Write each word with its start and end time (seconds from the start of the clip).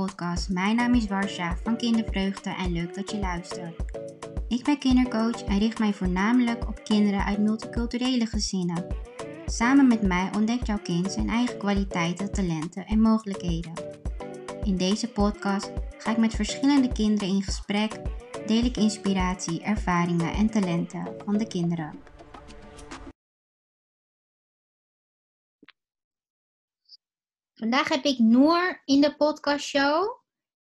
podcast. 0.00 0.48
Mijn 0.48 0.76
naam 0.76 0.94
is 0.94 1.06
Warsha 1.06 1.56
van 1.62 1.76
Kindervreugde 1.76 2.50
en 2.50 2.72
leuk 2.72 2.94
dat 2.94 3.10
je 3.10 3.18
luistert. 3.18 3.74
Ik 4.48 4.64
ben 4.64 4.78
kindercoach 4.78 5.44
en 5.44 5.58
richt 5.58 5.78
mij 5.78 5.92
voornamelijk 5.92 6.68
op 6.68 6.84
kinderen 6.84 7.24
uit 7.24 7.38
multiculturele 7.38 8.26
gezinnen. 8.26 8.86
Samen 9.46 9.86
met 9.86 10.02
mij 10.02 10.30
ontdekt 10.36 10.66
jouw 10.66 10.78
kind 10.82 11.12
zijn 11.12 11.28
eigen 11.28 11.58
kwaliteiten, 11.58 12.32
talenten 12.32 12.86
en 12.86 13.00
mogelijkheden. 13.00 13.72
In 14.64 14.76
deze 14.76 15.08
podcast 15.08 15.72
ga 15.98 16.10
ik 16.10 16.18
met 16.18 16.34
verschillende 16.34 16.92
kinderen 16.92 17.34
in 17.34 17.42
gesprek, 17.42 18.00
deel 18.46 18.64
ik 18.64 18.76
inspiratie, 18.76 19.62
ervaringen 19.62 20.32
en 20.32 20.50
talenten 20.50 21.08
van 21.24 21.36
de 21.38 21.46
kinderen. 21.46 22.13
Vandaag 27.54 27.88
heb 27.88 28.04
ik 28.04 28.18
Noor 28.18 28.82
in 28.84 29.00
de 29.00 29.16
podcastshow. 29.16 30.22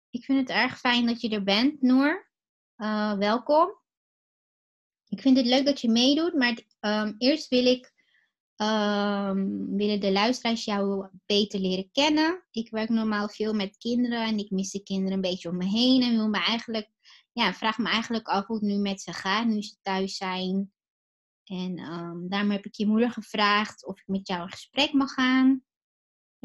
Ik 0.09 0.23
vind 0.23 0.39
het 0.39 0.49
erg 0.49 0.80
fijn 0.80 1.05
dat 1.05 1.21
je 1.21 1.30
er 1.30 1.43
bent, 1.43 1.81
Noor. 1.81 2.30
Uh, 2.77 3.17
welkom. 3.17 3.80
Ik 5.07 5.21
vind 5.21 5.38
het 5.38 5.45
leuk 5.45 5.66
dat 5.66 5.81
je 5.81 5.90
meedoet, 5.90 6.34
maar 6.34 6.59
um, 6.79 7.16
eerst 7.17 7.48
wil 7.48 7.66
ik 7.66 7.93
um, 8.55 9.76
willen 9.77 9.99
de 9.99 10.12
luisteraars 10.12 10.66
jou 10.66 11.07
beter 11.26 11.59
leren 11.59 11.90
kennen. 11.91 12.43
Ik 12.51 12.70
werk 12.70 12.90
normaal 12.90 13.29
veel 13.29 13.54
met 13.54 13.77
kinderen 13.77 14.26
en 14.26 14.38
ik 14.38 14.49
mis 14.49 14.71
de 14.71 14.84
kinderen 14.84 15.13
een 15.13 15.21
beetje 15.21 15.49
om 15.49 15.57
me 15.57 15.65
heen 15.65 16.01
en 16.01 16.15
wil 16.15 16.29
me 16.29 16.40
eigenlijk, 16.40 16.90
ja, 17.32 17.54
vraag 17.54 17.77
me 17.77 17.90
eigenlijk 17.90 18.27
af 18.27 18.45
hoe 18.45 18.55
het 18.55 18.65
nu 18.65 18.77
met 18.77 19.01
ze 19.01 19.13
gaat, 19.13 19.45
nu 19.45 19.62
ze 19.62 19.76
thuis 19.82 20.17
zijn. 20.17 20.73
En 21.43 21.79
um, 21.79 22.29
daarom 22.29 22.51
heb 22.51 22.65
ik 22.65 22.76
je 22.76 22.88
moeder 22.88 23.12
gevraagd 23.12 23.85
of 23.85 23.99
ik 23.99 24.07
met 24.07 24.27
jou 24.27 24.41
in 24.41 24.51
gesprek 24.51 24.93
mag 24.93 25.13
gaan. 25.13 25.63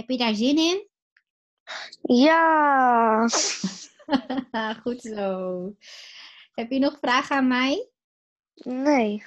Heb 0.01 0.11
je 0.11 0.19
daar 0.19 0.35
zin 0.35 0.59
in? 0.59 0.89
Ja. 2.03 3.29
Goed 4.83 5.01
zo. 5.01 5.77
Heb 6.55 6.71
je 6.71 6.79
nog 6.79 6.99
vragen 7.01 7.37
aan 7.37 7.49
mij? 7.49 7.89
Nee. 8.55 9.25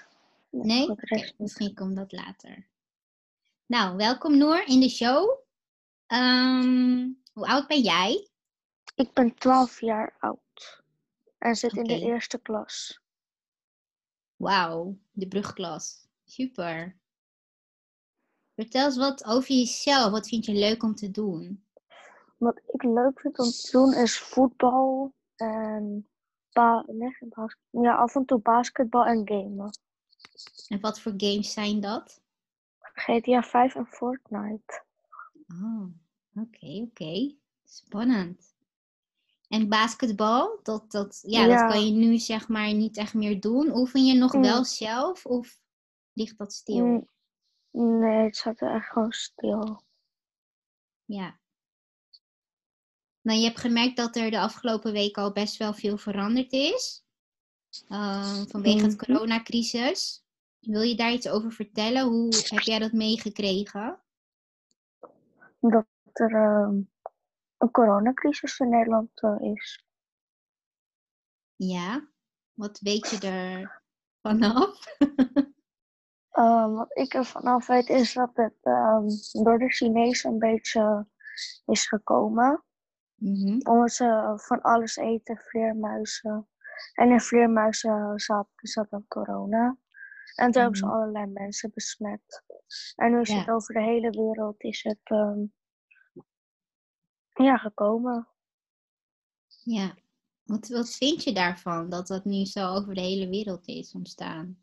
Nee? 0.49 0.89
Okay, 0.89 1.33
misschien 1.37 1.73
komt 1.73 1.95
dat 1.95 2.11
later. 2.11 2.67
Nou, 3.65 3.95
welkom 3.95 4.37
Noor 4.37 4.63
in 4.65 4.79
de 4.79 4.89
show. 4.89 5.39
Um, 6.07 7.21
hoe 7.33 7.47
oud 7.47 7.67
ben 7.67 7.81
jij? 7.81 8.29
Ik 8.95 9.13
ben 9.13 9.35
12 9.35 9.81
jaar 9.81 10.15
oud. 10.19 10.83
En 11.37 11.55
zit 11.55 11.71
okay. 11.71 11.83
in 11.83 11.99
de 11.99 12.05
eerste 12.05 12.39
klas. 12.39 12.99
Wauw, 14.35 14.97
de 15.11 15.27
brugklas. 15.27 16.07
Super. 16.25 17.01
Vertel 18.55 18.85
eens 18.85 18.97
wat 18.97 19.25
over 19.25 19.55
jezelf. 19.55 20.11
Wat 20.11 20.27
vind 20.27 20.45
je 20.45 20.53
leuk 20.53 20.83
om 20.83 20.95
te 20.95 21.11
doen? 21.11 21.63
Wat 22.37 22.61
ik 22.67 22.83
leuk 22.83 23.19
vind 23.19 23.39
om 23.39 23.49
te 23.49 23.69
doen 23.71 23.93
is 23.93 24.19
voetbal 24.19 25.13
en 25.35 26.07
nee, 26.85 27.15
ja, 27.71 27.95
af 27.95 28.15
en 28.15 28.25
toe 28.25 28.39
basketbal 28.39 29.05
en 29.05 29.21
gamen. 29.25 29.77
En 30.67 30.79
wat 30.79 30.99
voor 30.99 31.13
games 31.17 31.53
zijn 31.53 31.79
dat? 31.79 32.21
GTA 32.79 33.41
5 33.41 33.75
en 33.75 33.85
Fortnite. 33.85 34.83
Oh, 35.47 35.85
oké, 36.35 36.55
okay, 36.55 36.81
oké. 36.81 37.03
Okay. 37.03 37.37
Spannend. 37.63 38.53
En 39.47 39.69
basketbal, 39.69 40.59
dat, 40.63 40.91
dat, 40.91 41.23
ja, 41.27 41.45
ja, 41.45 41.47
dat 41.47 41.71
kan 41.71 41.85
je 41.85 41.91
nu 41.91 42.17
zeg 42.17 42.47
maar 42.47 42.73
niet 42.73 42.97
echt 42.97 43.13
meer 43.13 43.39
doen. 43.39 43.75
Oefen 43.75 44.05
je 44.05 44.13
nog 44.13 44.33
mm. 44.33 44.41
wel 44.41 44.63
zelf 44.63 45.25
of 45.25 45.59
ligt 46.13 46.37
dat 46.37 46.53
stil? 46.53 46.85
Mm. 46.85 47.07
Nee, 47.73 48.25
het 48.25 48.37
zat 48.37 48.61
er 48.61 48.73
echt 48.73 48.87
gewoon 48.87 49.11
stil. 49.11 49.81
Ja. 51.05 51.39
Nou, 53.21 53.39
je 53.39 53.45
hebt 53.45 53.59
gemerkt 53.59 53.97
dat 53.97 54.15
er 54.15 54.31
de 54.31 54.39
afgelopen 54.39 54.91
weken 54.91 55.23
al 55.23 55.31
best 55.31 55.57
wel 55.57 55.73
veel 55.73 55.97
veranderd 55.97 56.51
is. 56.51 57.05
Uh, 57.89 58.41
vanwege 58.47 58.85
het 58.85 58.95
coronacrisis. 58.95 60.25
Wil 60.59 60.81
je 60.81 60.95
daar 60.95 61.11
iets 61.11 61.29
over 61.29 61.51
vertellen? 61.51 62.07
Hoe 62.07 62.33
heb 62.47 62.59
jij 62.59 62.79
dat 62.79 62.91
meegekregen? 62.91 64.01
Dat 65.59 65.87
er 66.13 66.31
uh, 66.31 66.83
een 67.57 67.71
coronacrisis 67.71 68.59
in 68.59 68.69
Nederland 68.69 69.21
uh, 69.21 69.41
is. 69.53 69.85
Ja, 71.55 72.07
wat 72.53 72.79
weet 72.79 73.09
je 73.09 73.27
er 73.27 73.83
vanaf? 74.21 74.79
Um, 76.39 76.73
wat 76.73 76.97
ik 76.97 77.13
er 77.13 77.25
vanaf 77.25 77.67
weet 77.67 77.89
is 77.89 78.13
dat 78.13 78.31
het 78.33 78.55
um, 78.61 79.07
door 79.43 79.59
de 79.59 79.69
Chinezen 79.69 80.31
een 80.31 80.39
beetje 80.39 81.07
is 81.65 81.87
gekomen. 81.87 82.63
Mm-hmm. 83.15 83.59
Omdat 83.63 83.91
ze 83.91 84.33
van 84.35 84.61
alles 84.61 84.95
eten, 84.95 85.37
vleermuizen. 85.37 86.47
En 86.93 87.09
in 87.11 87.19
vleermuizen 87.21 88.19
zat, 88.19 88.47
zat 88.55 88.89
dan 88.89 89.07
corona. 89.07 89.77
En 90.35 90.51
toen 90.51 90.61
hebben 90.61 90.79
ze 90.79 90.85
Mm-hmm. 90.85 91.01
allerlei 91.01 91.25
mensen 91.25 91.71
besmet. 91.73 92.43
En 92.95 93.11
nu 93.11 93.19
is 93.19 93.29
Ja. 93.29 93.37
het 93.39 93.49
over 93.49 93.73
de 93.73 93.81
hele 93.81 94.09
wereld 94.09 94.63
is 94.63 94.83
het 94.83 95.09
um, 95.11 95.53
ja, 97.33 97.57
gekomen. 97.57 98.27
Ja. 99.63 99.95
Wat, 100.43 100.67
wat 100.67 100.89
vind 100.89 101.23
je 101.23 101.33
daarvan 101.33 101.89
dat 101.89 102.07
dat 102.07 102.25
nu 102.25 102.45
zo 102.45 102.73
over 102.73 102.93
de 102.95 103.01
hele 103.01 103.29
wereld 103.29 103.67
is 103.67 103.93
ontstaan? 103.93 104.62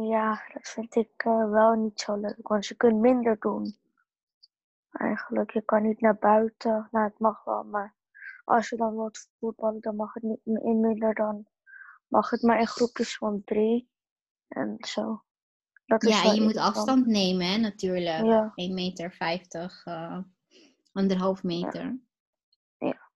Ja, 0.00 0.42
dat 0.52 0.68
vind 0.68 0.94
ik 0.94 1.24
uh, 1.26 1.50
wel 1.50 1.72
niet 1.72 2.00
zo 2.00 2.16
leuk, 2.16 2.48
want 2.48 2.66
je 2.66 2.74
kunt 2.74 3.00
minder 3.00 3.38
doen. 3.38 3.76
Eigenlijk, 4.90 5.50
je 5.50 5.62
kan 5.62 5.82
niet 5.82 6.00
naar 6.00 6.18
buiten. 6.18 6.88
Nou, 6.90 7.08
het 7.08 7.18
mag 7.18 7.44
wel, 7.44 7.64
maar 7.64 7.94
als 8.44 8.68
je 8.68 8.76
dan 8.76 8.96
wilt 8.96 9.28
voetballen, 9.38 9.80
dan 9.80 9.96
mag 9.96 10.14
het 10.14 10.22
niet 10.22 10.40
in 10.44 10.80
minder 10.80 11.14
dan. 11.14 11.46
Mag 12.08 12.30
het 12.30 12.42
maar 12.42 12.58
in 12.58 12.66
groepjes 12.66 13.16
van 13.16 13.42
drie. 13.44 13.90
En 14.48 14.76
zo. 14.78 15.24
Dat 15.86 16.02
is 16.02 16.22
Ja, 16.22 16.32
je 16.32 16.42
moet 16.42 16.56
afstand 16.56 17.06
nemen, 17.06 17.46
hè, 17.46 17.56
natuurlijk. 17.56 18.24
Ja. 18.24 18.52
1 18.54 18.74
meter 18.74 19.12
50, 19.12 19.84
eh 19.84 20.18
anderhalf 20.92 21.42
meter. 21.42 21.82
Ja. 21.82 22.88
Ja. 22.88 23.10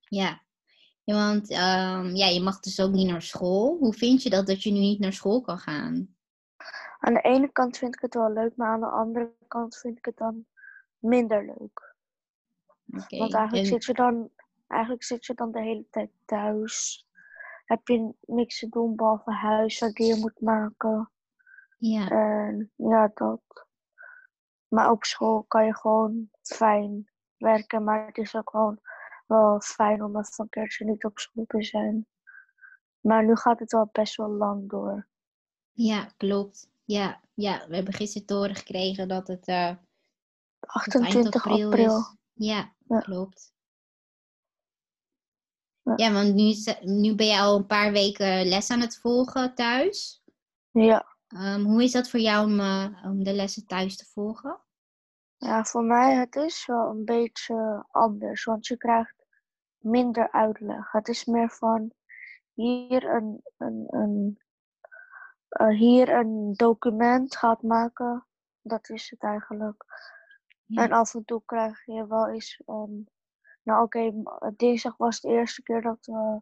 Ja, 0.00 0.43
want 1.04 1.50
ehm, 1.50 2.14
ja, 2.14 2.26
je 2.26 2.40
mag 2.42 2.60
dus 2.60 2.80
ook 2.80 2.92
niet 2.92 3.10
naar 3.10 3.22
school. 3.22 3.76
Hoe 3.78 3.92
vind 3.94 4.22
je 4.22 4.30
dat 4.30 4.46
dat 4.46 4.62
je 4.62 4.70
nu 4.72 4.78
niet 4.78 4.98
naar 4.98 5.12
school 5.12 5.40
kan 5.40 5.58
gaan? 5.58 6.16
Aan 6.98 7.14
de 7.14 7.20
ene 7.20 7.52
kant 7.52 7.76
vind 7.78 7.94
ik 7.94 8.00
het 8.00 8.14
wel 8.14 8.32
leuk, 8.32 8.56
maar 8.56 8.68
aan 8.68 8.80
de 8.80 8.86
andere 8.86 9.32
kant 9.48 9.76
vind 9.76 9.98
ik 9.98 10.04
het 10.04 10.16
dan 10.16 10.46
minder 10.98 11.44
leuk. 11.46 11.94
Want 13.08 13.34
eigenlijk, 13.34 13.52
En- 13.54 13.66
zit 13.66 13.84
je 13.84 13.94
dan, 13.94 14.30
eigenlijk 14.66 15.02
zit 15.04 15.26
je 15.26 15.34
dan 15.34 15.52
de 15.52 15.60
hele 15.62 15.86
tijd 15.90 16.10
thuis. 16.24 17.06
Heb 17.64 17.88
je 17.88 18.14
niks 18.20 18.58
te 18.58 18.68
doen 18.68 18.96
behalve 18.96 19.30
huiswerk 19.30 19.94
die 19.96 20.06
je 20.06 20.20
moet 20.20 20.40
maken. 20.40 21.10
ja. 21.78 22.08
En 22.10 22.72
ja, 22.76 23.10
dat. 23.14 23.40
Maar 24.68 24.90
op 24.90 25.04
school 25.04 25.42
kan 25.42 25.64
je 25.66 25.74
gewoon 25.76 26.28
fijn 26.42 27.10
werken. 27.36 27.84
Maar 27.84 28.06
het 28.06 28.16
is 28.18 28.34
ook 28.36 28.50
gewoon 28.50 28.78
wel 29.26 29.60
fijn 29.60 30.02
om 30.02 30.18
even 30.18 30.32
een 30.36 30.48
keertje 30.48 30.84
niet 30.84 31.04
op 31.04 31.18
school 31.18 31.44
te 31.46 31.62
zijn. 31.64 32.06
Maar 33.00 33.24
nu 33.24 33.36
gaat 33.36 33.58
het 33.58 33.72
wel 33.72 33.88
best 33.92 34.16
wel 34.16 34.28
lang 34.30 34.68
door. 34.70 35.06
ja, 35.72 36.08
klopt. 36.16 36.68
Ja, 36.84 37.20
ja, 37.34 37.64
we 37.68 37.74
hebben 37.74 37.94
gisteren 37.94 38.26
te 38.26 38.34
horen 38.34 38.54
gekregen 38.54 39.08
dat 39.08 39.28
het 39.28 39.46
eh, 39.46 39.70
tot 40.84 40.94
eind 41.02 41.04
28 41.26 41.44
april, 41.46 41.66
april. 41.68 41.98
is. 41.98 42.14
Ja, 42.32 42.72
Ja. 42.88 42.98
klopt. 43.00 43.52
Ja. 45.82 45.92
Ja, 45.96 46.12
want 46.12 46.34
nu, 46.34 46.54
nu 46.80 47.14
ben 47.14 47.26
je 47.26 47.38
al 47.40 47.56
een 47.56 47.66
paar 47.66 47.92
weken 47.92 48.46
les 48.46 48.70
aan 48.70 48.80
het 48.80 48.98
volgen 48.98 49.54
thuis. 49.54 50.22
Ja. 50.70 51.16
Ehm, 51.28 51.60
hoe 51.62 51.82
is 51.82 51.92
dat 51.92 52.08
voor 52.08 52.20
jou 52.20 52.46
om, 52.50 52.60
eh, 52.60 53.04
om 53.04 53.24
de 53.24 53.32
lessen 53.32 53.66
thuis 53.66 53.96
te 53.96 54.04
volgen? 54.12 54.60
Ja, 55.36 55.64
voor 55.64 55.84
mij 55.84 56.14
het 56.14 56.36
is 56.36 56.66
wel 56.66 56.90
een 56.90 57.04
beetje 57.04 57.84
anders. 57.90 58.44
Want 58.44 58.66
je 58.66 58.76
krijgt 58.76 59.14
minder 59.78 60.32
uitleg. 60.32 60.92
Het 60.92 61.08
is 61.08 61.24
meer 61.24 61.50
van 61.50 61.92
hier 62.52 63.04
een, 63.14 63.42
een, 63.56 63.86
een, 63.88 64.38
eh, 65.48 65.68
hier 65.68 66.08
een 66.08 66.52
document 66.52 67.36
gaat 67.36 67.62
maken. 67.62 68.26
Dat 68.62 68.88
is 68.88 69.10
het 69.10 69.22
eigenlijk. 69.22 69.84
Ja. 70.66 70.82
En 70.82 70.92
af 70.92 71.14
en 71.14 71.24
toe 71.24 71.42
krijg 71.44 71.84
je 71.84 72.06
wel 72.06 72.28
eens. 72.28 72.62
Um, 72.66 73.06
nou, 73.62 73.82
oké, 73.82 73.98
m- 74.10 74.52
dinsdag 74.56 74.96
was 74.96 75.20
de 75.20 75.28
eerste 75.28 75.62
keer 75.62 75.82
dat 75.82 76.06
we 76.06 76.40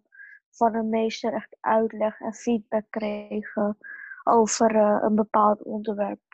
van 0.50 0.74
een 0.74 0.88
meester 0.88 1.32
echt 1.32 1.56
uitleg 1.60 2.20
en 2.20 2.34
feedback 2.34 2.84
kregen 2.90 3.78
over 4.24 4.76
eh, 4.76 4.98
een 5.02 5.14
bepaald 5.14 5.62
onderwerp. 5.62 6.31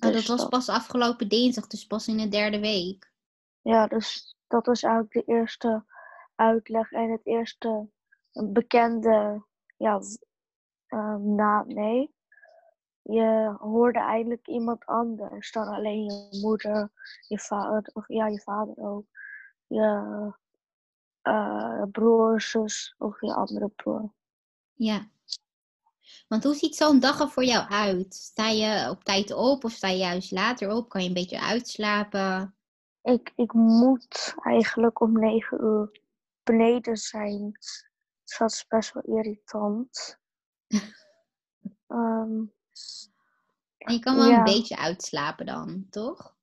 Dat 0.00 0.12
Dus 0.12 0.26
was 0.26 0.48
pas 0.48 0.68
afgelopen 0.68 1.28
dinsdag, 1.28 1.66
dus 1.66 1.86
pas 1.86 2.08
in 2.08 2.16
de 2.16 2.28
derde 2.28 2.60
week. 2.60 3.12
Ja, 3.60 3.86
dus 3.86 4.36
dat 4.46 4.66
was 4.66 4.82
eigenlijk 4.82 5.12
de 5.12 5.32
eerste 5.32 5.84
uitleg 6.34 6.92
en 6.92 7.10
het 7.10 7.26
eerste 7.26 7.88
bekende, 8.32 9.44
ja, 9.76 10.00
v- 10.00 10.14
ehm, 10.86 11.34
na, 11.34 11.64
nee, 11.66 12.14
je 13.02 13.56
hoorde 13.58 13.98
eindelijk 13.98 14.46
iemand 14.46 14.86
anders 14.86 15.52
dan 15.52 15.66
alleen 15.68 16.04
je 16.04 16.38
moeder, 16.40 16.90
je 17.28 17.38
vader, 17.38 17.90
of 17.92 18.08
ja, 18.08 18.26
je 18.26 18.40
vader 18.40 18.76
ook. 18.76 19.06
Je 19.66 20.32
uh, 21.22 21.82
broer, 21.90 22.40
zus 22.40 22.94
of 22.98 23.20
je 23.20 23.34
andere 23.34 23.68
broer. 23.68 24.12
Ja. 24.74 25.08
Want 26.28 26.44
hoe 26.44 26.54
ziet 26.54 26.76
zo'n 26.76 27.00
dag 27.00 27.20
er 27.20 27.28
voor 27.28 27.44
jou 27.44 27.68
uit? 27.68 28.14
Sta 28.14 28.48
je 28.48 28.90
op 28.90 29.04
tijd 29.04 29.32
op 29.32 29.64
of 29.64 29.72
sta 29.72 29.88
je 29.88 29.96
juist 29.96 30.30
later 30.30 30.70
op? 30.70 30.88
Kan 30.88 31.02
je 31.02 31.08
een 31.08 31.14
beetje 31.14 31.40
uitslapen? 31.40 32.54
Ik, 33.02 33.32
ik 33.36 33.52
moet 33.52 34.34
eigenlijk 34.42 35.00
om 35.00 35.12
negen 35.18 35.64
uur 35.64 36.00
beneden 36.42 36.96
zijn. 36.96 37.50
Dus 37.52 38.38
dat 38.38 38.50
is 38.50 38.66
best 38.66 38.92
wel 38.92 39.02
irritant. 39.02 40.18
um, 40.68 40.78
en 43.78 43.92
je 43.92 43.98
kan 43.98 44.16
wel 44.16 44.30
een 44.30 44.44
beetje 44.44 44.76
uitslapen 44.76 45.46
dan, 45.46 45.86
toch? 45.90 46.36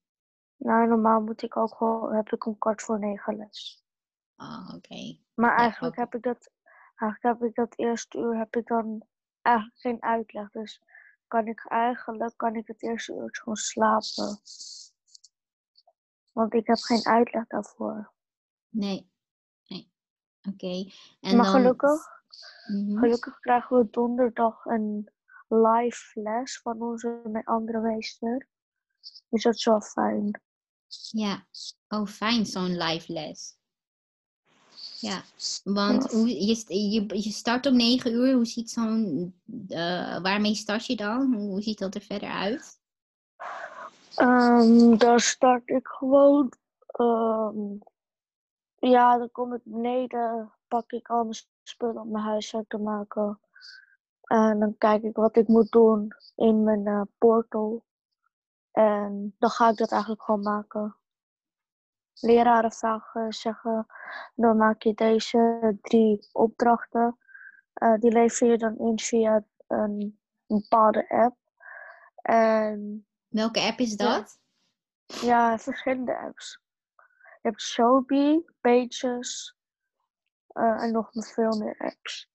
Nou, 0.55 0.87
normaal 0.87 1.21
moet 1.21 1.41
ik 1.41 1.57
ook 1.57 1.79
wel, 1.79 2.11
heb 2.11 2.31
ik 2.31 2.45
om 2.45 2.57
kwart 2.57 2.81
voor 2.81 2.99
negen 2.99 3.37
les. 3.37 3.83
Oh, 4.35 4.73
oké. 4.75 5.17
Maar 5.33 5.57
eigenlijk 5.57 5.95
heb 5.95 6.15
ik 6.15 6.23
dat, 6.23 6.51
eigenlijk 6.95 7.39
heb 7.39 7.49
ik 7.49 7.55
dat 7.55 7.77
eerste 7.77 8.17
uur 8.17 8.37
heb 8.37 8.55
ik 8.55 8.67
dan 8.67 9.07
eigenlijk 9.45 9.77
geen 9.79 10.03
uitleg. 10.03 10.51
Dus 10.51 10.81
kan 11.27 11.47
ik 11.47 11.65
eigenlijk, 11.67 12.33
kan 12.37 12.55
ik 12.55 12.67
het 12.67 12.83
eerste 12.83 13.13
uur 13.13 13.29
gewoon 13.31 13.55
slapen. 13.55 14.39
Want 16.31 16.53
ik 16.53 16.67
heb 16.67 16.77
geen 16.77 17.05
uitleg 17.05 17.47
daarvoor. 17.47 18.13
Nee. 18.69 19.11
nee. 19.67 19.91
Oké. 20.49 20.91
Maar 21.35 21.45
gelukkig, 21.45 22.07
mhm. 22.67 22.97
gelukkig 22.97 23.39
krijgen 23.39 23.77
we 23.77 23.89
donderdag 23.89 24.65
een 24.65 25.09
live 25.47 26.21
les 26.21 26.59
van 26.59 26.81
onze 26.81 27.41
andere 27.43 27.79
meester. 27.79 28.47
Dus 29.29 29.43
dat 29.43 29.55
is 29.55 29.65
wel 29.65 29.81
fijn. 29.81 30.41
Ja, 31.11 31.45
oh 31.87 32.07
fijn 32.07 32.45
zo'n 32.45 32.77
live 32.77 33.13
les. 33.13 33.57
Ja, 35.05 35.21
want 35.63 36.11
hoe, 36.11 36.29
je, 36.29 36.63
je, 36.91 37.05
je 37.07 37.31
start 37.31 37.65
om 37.65 37.75
9 37.75 38.13
uur. 38.13 38.33
Hoe 38.33 38.45
ziet 38.45 38.69
zo'n. 38.69 39.33
Uh, 39.67 40.21
waarmee 40.21 40.55
start 40.55 40.85
je 40.85 40.95
dan? 40.95 41.33
Hoe 41.33 41.61
ziet 41.61 41.79
dat 41.79 41.95
er 41.95 42.01
verder 42.01 42.29
uit? 42.29 42.79
Um, 44.17 44.97
dan 44.97 45.19
start 45.19 45.69
ik 45.69 45.87
gewoon. 45.87 46.51
Um, 46.99 47.79
ja, 48.75 49.17
dan 49.17 49.31
kom 49.31 49.53
ik 49.53 49.61
beneden, 49.63 50.53
pak 50.67 50.91
ik 50.91 51.09
al 51.09 51.23
mijn 51.23 51.35
spullen 51.63 52.01
om 52.01 52.11
mijn 52.11 52.23
huiswerk 52.23 52.69
te 52.69 52.77
maken. 52.77 53.39
En 54.21 54.59
dan 54.59 54.77
kijk 54.77 55.03
ik 55.03 55.15
wat 55.15 55.35
ik 55.35 55.47
moet 55.47 55.71
doen 55.71 56.11
in 56.35 56.63
mijn 56.63 56.87
uh, 56.87 57.01
portal. 57.17 57.83
En 58.71 59.35
dan 59.39 59.49
ga 59.49 59.69
ik 59.69 59.77
dat 59.77 59.91
eigenlijk 59.91 60.23
gewoon 60.23 60.41
maken. 60.41 60.95
Leraren 62.19 62.71
vragen, 62.71 63.33
zeggen, 63.33 63.85
dan 64.35 64.57
maak 64.57 64.81
je 64.81 64.93
deze 64.93 65.77
drie 65.81 66.27
opdrachten. 66.31 67.17
Uh, 67.75 67.99
die 67.99 68.11
lever 68.11 68.47
je 68.47 68.57
dan 68.57 68.77
in 68.77 68.99
via 68.99 69.43
een, 69.67 70.19
bepaalde 70.47 71.09
app. 71.09 71.37
En, 72.15 73.07
Welke 73.27 73.59
app 73.59 73.79
is 73.79 73.97
dat? 73.97 74.39
Ja, 75.05 75.21
ja 75.21 75.59
verschillende 75.59 76.17
apps. 76.17 76.59
Je 77.41 77.51
hebt 77.51 77.61
Sobi, 77.61 78.45
Pages 78.61 79.55
uh, 80.53 80.83
en 80.83 80.91
nog 80.91 81.09
veel 81.11 81.57
meer 81.57 81.75
apps. 81.77 82.29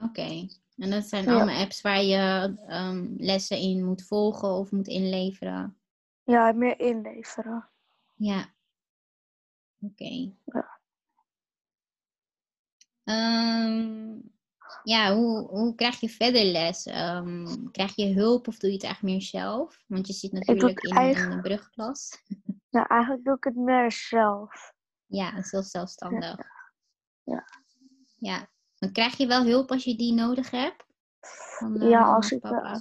Oké. 0.00 0.48
En 0.76 0.90
dat 0.90 1.04
zijn 1.04 1.28
allemaal 1.28 1.60
apps 1.60 1.80
waar 1.80 2.02
je 2.02 2.54
um, 2.68 3.14
lessen 3.16 3.58
in 3.58 3.84
moet 3.84 4.06
volgen 4.06 4.48
of 4.48 4.70
moet 4.70 4.88
inleveren? 4.88 5.76
Ja, 6.24 6.52
meer 6.52 6.80
inleveren. 6.80 7.68
Ja. 8.14 8.52
Oké. 9.82 10.32
Ja. 10.44 10.80
Um, 13.04 14.32
ja, 14.82 15.14
hoe, 15.14 15.48
hoe 15.48 15.74
krijg 15.74 16.00
je 16.00 16.08
verder 16.08 16.44
les? 16.44 16.86
Um, 16.86 17.70
krijg 17.70 17.96
je 17.96 18.14
hulp 18.14 18.48
of 18.48 18.58
doe 18.58 18.70
je 18.70 18.76
het 18.76 18.84
echt 18.84 19.02
meer 19.02 19.22
zelf? 19.22 19.84
Want 19.86 20.06
je 20.06 20.12
zit 20.12 20.32
natuurlijk 20.32 20.80
in, 20.80 20.96
in 20.96 21.30
de 21.30 21.40
brugklas. 21.40 22.10
Ja, 22.72 22.86
eigenlijk 22.86 23.24
doe 23.24 23.36
ik 23.36 23.44
het 23.44 23.56
meer 23.56 23.92
zelf. 23.92 24.72
Ja, 25.06 25.42
zelfstandig. 25.42 26.36
Ja. 26.36 26.44
ja. 27.22 27.44
ja. 28.18 28.48
Dan 28.78 28.92
krijg 28.92 29.16
je 29.16 29.26
wel 29.26 29.44
hulp 29.44 29.70
als 29.70 29.84
je 29.84 29.96
die 29.96 30.12
nodig 30.12 30.50
hebt? 30.50 30.84
Van, 31.58 31.82
uh, 31.82 31.90
ja, 31.90 32.14
als 32.14 32.30
ik. 32.30 32.44
Uh, 32.44 32.80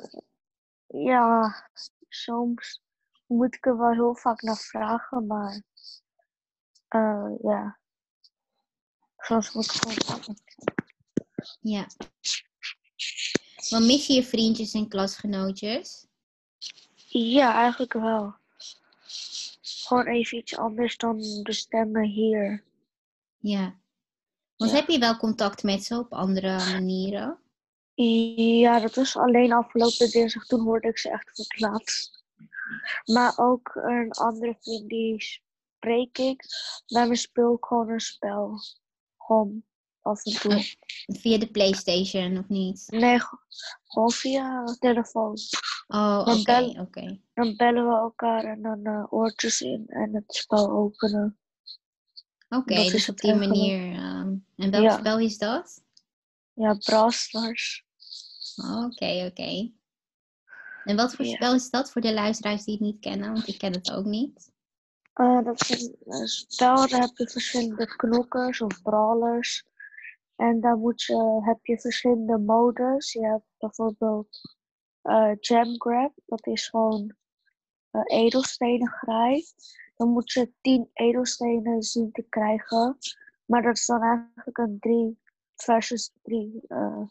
ja, 0.88 1.56
soms 2.08 2.84
moet 3.26 3.56
ik 3.56 3.66
er 3.66 3.78
wel 3.78 3.92
heel 3.92 4.16
vaak 4.16 4.42
naar 4.42 4.58
vragen, 4.58 5.28
maar. 5.28 5.62
Uh, 6.96 7.32
ja. 7.42 7.80
Moet 9.28 9.66
ik 9.66 9.72
gewoon. 9.72 10.38
Ja. 11.62 11.88
Maar 13.70 13.82
mis 13.82 14.08
je 14.08 14.14
je 14.14 14.24
vriendjes 14.24 14.74
en 14.74 14.88
klasgenootjes? 14.88 16.08
Ja, 17.08 17.54
eigenlijk 17.54 17.94
wel. 17.94 18.36
Gewoon 19.62 20.08
even 20.08 20.38
iets 20.38 20.58
anders 20.58 20.98
dan 20.98 21.18
de 21.44 21.54
stemmen 21.54 22.04
hier. 22.04 22.64
Ja. 23.38 23.80
Want 24.58 24.72
heb 24.72 24.88
je 24.88 25.00
wel 25.00 25.18
contact 25.18 25.64
met 25.64 25.84
ze 25.84 25.98
op 25.98 26.14
andere 26.14 26.58
manieren? 26.58 27.40
Ja, 27.94 28.80
dat 28.80 28.96
was 28.96 29.18
alleen 29.18 29.54
afgelopen 29.54 30.12
dinsdag. 30.12 30.46
Toen 30.46 30.64
hoorde 30.64 30.88
ik 30.88 30.98
ze 30.98 31.10
echt 31.10 31.32
voor 31.34 31.46
het 31.48 31.60
laatst. 31.60 32.24
Maar 33.06 33.34
ook 33.36 33.76
een 33.76 34.12
andere 34.12 34.58
vriend 34.60 34.90
die 34.90 35.42
spreek 35.82 36.18
ik. 36.18 36.44
Daarmee 36.86 37.16
speel 37.16 37.54
ik 37.54 37.66
gewoon 37.66 37.90
een 37.90 38.00
spel. 38.00 38.60
Gewoon 39.18 39.64
af 40.02 40.26
en 40.26 40.34
toe. 40.34 40.76
Via 41.20 41.38
de 41.38 41.52
Playstation 41.52 42.38
of 42.38 42.48
niet? 42.48 42.86
Nee, 42.88 43.20
gewoon 43.84 44.12
via 44.12 44.64
telefoon. 44.80 45.38
Oh, 45.88 46.26
oké, 46.26 46.80
oké. 46.80 47.20
Dan 47.34 47.56
bellen 47.56 47.88
we 47.88 47.96
elkaar 47.96 48.44
en 48.44 48.62
dan 48.62 48.80
uh, 48.88 49.14
oortjes 49.14 49.62
in 49.62 49.84
en 49.88 50.16
het 50.16 50.36
spel 50.36 50.70
openen. 50.72 51.38
Oké, 52.50 52.76
dus 52.76 53.10
op 53.10 53.18
die 53.18 53.36
manier. 53.36 53.94
Ehm, 53.94 54.36
en 54.56 54.72
welk 54.72 54.92
spel 54.92 55.20
is 55.20 55.38
dat? 55.38 55.84
Ja, 56.54 56.74
Brawl 56.74 57.10
Stars. 57.10 57.86
Oké, 58.86 59.26
oké. 59.30 59.72
En 60.84 60.96
wat 60.96 61.16
voor 61.16 61.26
spel 61.26 61.54
is 61.54 61.70
dat 61.70 61.92
voor 61.92 62.02
de 62.02 62.14
luisteraars 62.14 62.64
die 62.64 62.74
het 62.74 62.84
niet 62.84 63.00
kennen? 63.00 63.34
Want 63.34 63.48
ik 63.48 63.58
ken 63.58 63.74
het 63.74 63.92
ook 63.92 64.06
niet. 64.06 64.51
Uh, 65.22 65.44
dat 65.44 65.60
spel, 66.24 66.88
daar 66.88 67.02
heb 67.02 67.18
je 67.18 67.30
verschillende 67.30 67.96
knokkers 67.96 68.62
of 68.62 68.82
brawlers. 68.82 69.66
En 70.36 70.60
dan 70.60 70.80
moet 70.80 71.02
je, 71.02 71.42
heb 71.44 71.66
je 71.66 71.80
verschillende 71.80 72.38
modes. 72.38 73.12
Je 73.12 73.26
hebt 73.26 73.46
bijvoorbeeld 73.58 74.58
uh, 75.04 75.32
Jam 75.40 75.82
Grab, 75.82 76.14
dat 76.26 76.48
is 76.48 76.68
gewoon 76.68 77.16
uh, 77.92 78.02
edelstenen 78.06 78.88
grijp. 78.88 79.46
Dan 79.96 80.10
moet 80.10 80.32
je 80.32 80.54
10 80.62 80.90
edelstenen 80.94 81.84
zien 81.84 82.12
te 82.12 82.26
krijgen. 82.30 82.98
Maar 83.46 83.62
dat 83.62 83.78
is 83.78 83.86
dan 83.86 84.02
eigenlijk 84.02 84.58
een 84.58 84.80
3 84.80 85.20
versus 85.56 86.14
3. 86.22 86.62
Uh, 86.68 87.08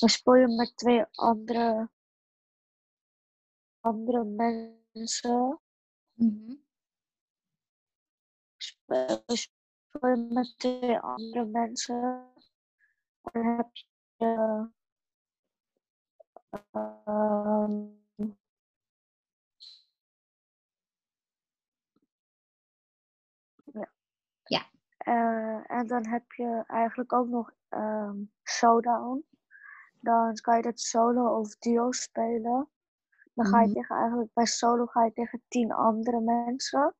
dan 0.00 0.08
speel 0.08 0.34
je 0.34 0.48
met 0.48 0.76
twee 0.76 1.04
andere, 1.10 1.90
andere 3.80 4.24
mensen. 4.24 5.60
-hmm. 6.14 6.61
Je 8.86 10.28
met 10.30 10.58
twee 10.58 10.98
andere 10.98 11.44
mensen. 11.44 12.32
Dan 13.22 13.56
heb 13.56 13.68
je. 13.72 13.90
Uh, 14.18 14.64
Uh, 25.04 25.70
en 25.70 25.86
dan 25.86 26.06
heb 26.06 26.32
je 26.32 26.64
eigenlijk 26.66 27.12
ook 27.12 27.28
nog 27.28 27.52
um, 27.70 28.32
Showdown. 28.44 29.26
Dan 30.00 30.34
kan 30.34 30.56
je 30.56 30.62
dat 30.62 30.80
solo 30.80 31.38
of 31.38 31.56
duo 31.56 31.92
spelen. 31.92 32.68
Dan 33.34 33.46
ga 33.46 33.60
je 33.60 33.66
mhm. 33.66 33.74
tegen 33.74 33.96
eigenlijk 33.96 34.32
bij 34.32 34.46
solo 34.46 34.86
ga 34.86 35.04
je 35.04 35.12
tegen 35.12 35.42
tien 35.48 35.72
andere 35.72 36.20
mensen. 36.20 36.94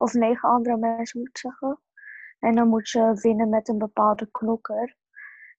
Of 0.00 0.12
negen 0.12 0.48
andere 0.48 0.76
mensen 0.76 1.18
moet 1.18 1.28
ik 1.28 1.38
zeggen. 1.38 1.80
En 2.38 2.54
dan 2.54 2.68
moet 2.68 2.88
je 2.88 3.14
winnen 3.14 3.48
met 3.48 3.68
een 3.68 3.78
bepaalde 3.78 4.30
knokker. 4.30 4.96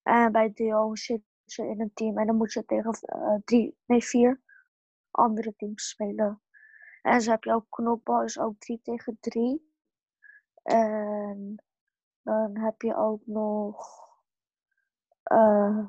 En 0.04 0.32
bij 0.32 0.52
duo 0.54 0.96
zit 0.96 1.22
je 1.46 1.68
in 1.68 1.82
een 1.82 1.94
team 1.94 2.18
en 2.18 2.28
dan 2.28 2.36
moet 2.36 2.54
je 2.54 2.66
tegen 2.66 2.98
uh, 3.16 3.36
drie, 3.46 3.78
nee, 3.86 4.04
vier 4.04 4.42
andere 5.12 5.56
teams 5.56 5.90
spelen. 5.90 6.42
En 7.02 7.22
zo 7.22 7.32
heb 7.32 7.44
je 7.44 7.54
ook 7.54 7.66
knokbal, 7.70 8.24
is 8.24 8.40
ook 8.40 8.60
drie 8.60 8.82
tegen 8.84 9.18
drie. 9.20 9.74
En 10.64 11.64
dan 12.22 12.58
heb 12.58 12.82
je 12.82 12.96
ook 12.96 13.22
nog. 13.26 13.88
Uh, 15.32 15.86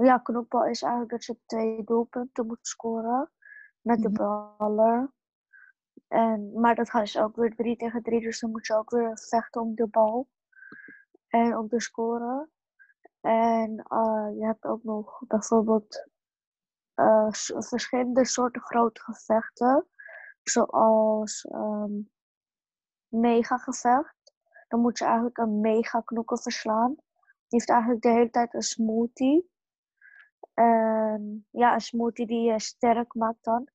ja, 0.00 0.18
knokbal 0.22 0.66
is 0.66 0.82
eigenlijk 0.82 1.12
dat 1.12 1.24
je 1.24 1.38
twee 1.46 1.84
doelpunten 1.84 2.46
moet 2.46 2.66
scoren 2.66 3.30
met 3.80 4.02
de 4.02 4.08
Mhm. 4.08 5.06
En, 6.08 6.60
maar 6.60 6.74
dat 6.74 6.94
is 6.94 7.18
ook 7.18 7.36
weer 7.36 7.54
3 7.54 7.76
tegen 7.76 8.02
3, 8.02 8.20
dus 8.20 8.40
dan 8.40 8.50
moet 8.50 8.66
je 8.66 8.74
ook 8.74 8.90
weer 8.90 9.18
vechten 9.18 9.60
om 9.60 9.74
de 9.74 9.86
bal 9.86 10.28
en 11.28 11.56
om 11.56 11.68
te 11.68 11.80
scoren. 11.80 12.50
En 13.20 13.78
eh, 13.78 14.28
je 14.38 14.44
hebt 14.44 14.64
ook 14.64 14.82
nog 14.82 15.22
bijvoorbeeld 15.26 16.08
eh, 16.94 17.28
verschillende 17.58 18.24
soorten 18.24 18.62
grote 18.62 19.00
gevechten, 19.00 19.86
zoals 20.42 21.44
ehm 21.44 22.00
mega 23.08 23.56
gevecht. 23.56 24.34
Dan 24.68 24.80
moet 24.80 24.98
je 24.98 25.04
eigenlijk 25.04 25.38
een 25.38 25.60
mega 25.60 26.00
knokker 26.00 26.38
verslaan. 26.38 26.94
Die 26.94 27.58
heeft 27.58 27.70
eigenlijk 27.70 28.02
de 28.02 28.10
hele 28.10 28.30
tijd 28.30 28.54
een 28.54 28.62
smoothie. 28.62 29.50
En 30.54 31.46
ja, 31.50 31.74
een 31.74 31.80
smoothie 31.80 32.26
die 32.26 32.52
je 32.52 32.60
sterk 32.60 33.14
maakt 33.14 33.44
dan. 33.44 33.68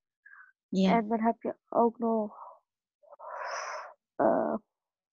En 0.96 1.08
dan 1.08 1.20
heb 1.22 1.42
je 1.42 1.56
ook 1.70 1.98
nog 2.00 2.38
eh, 4.16 4.56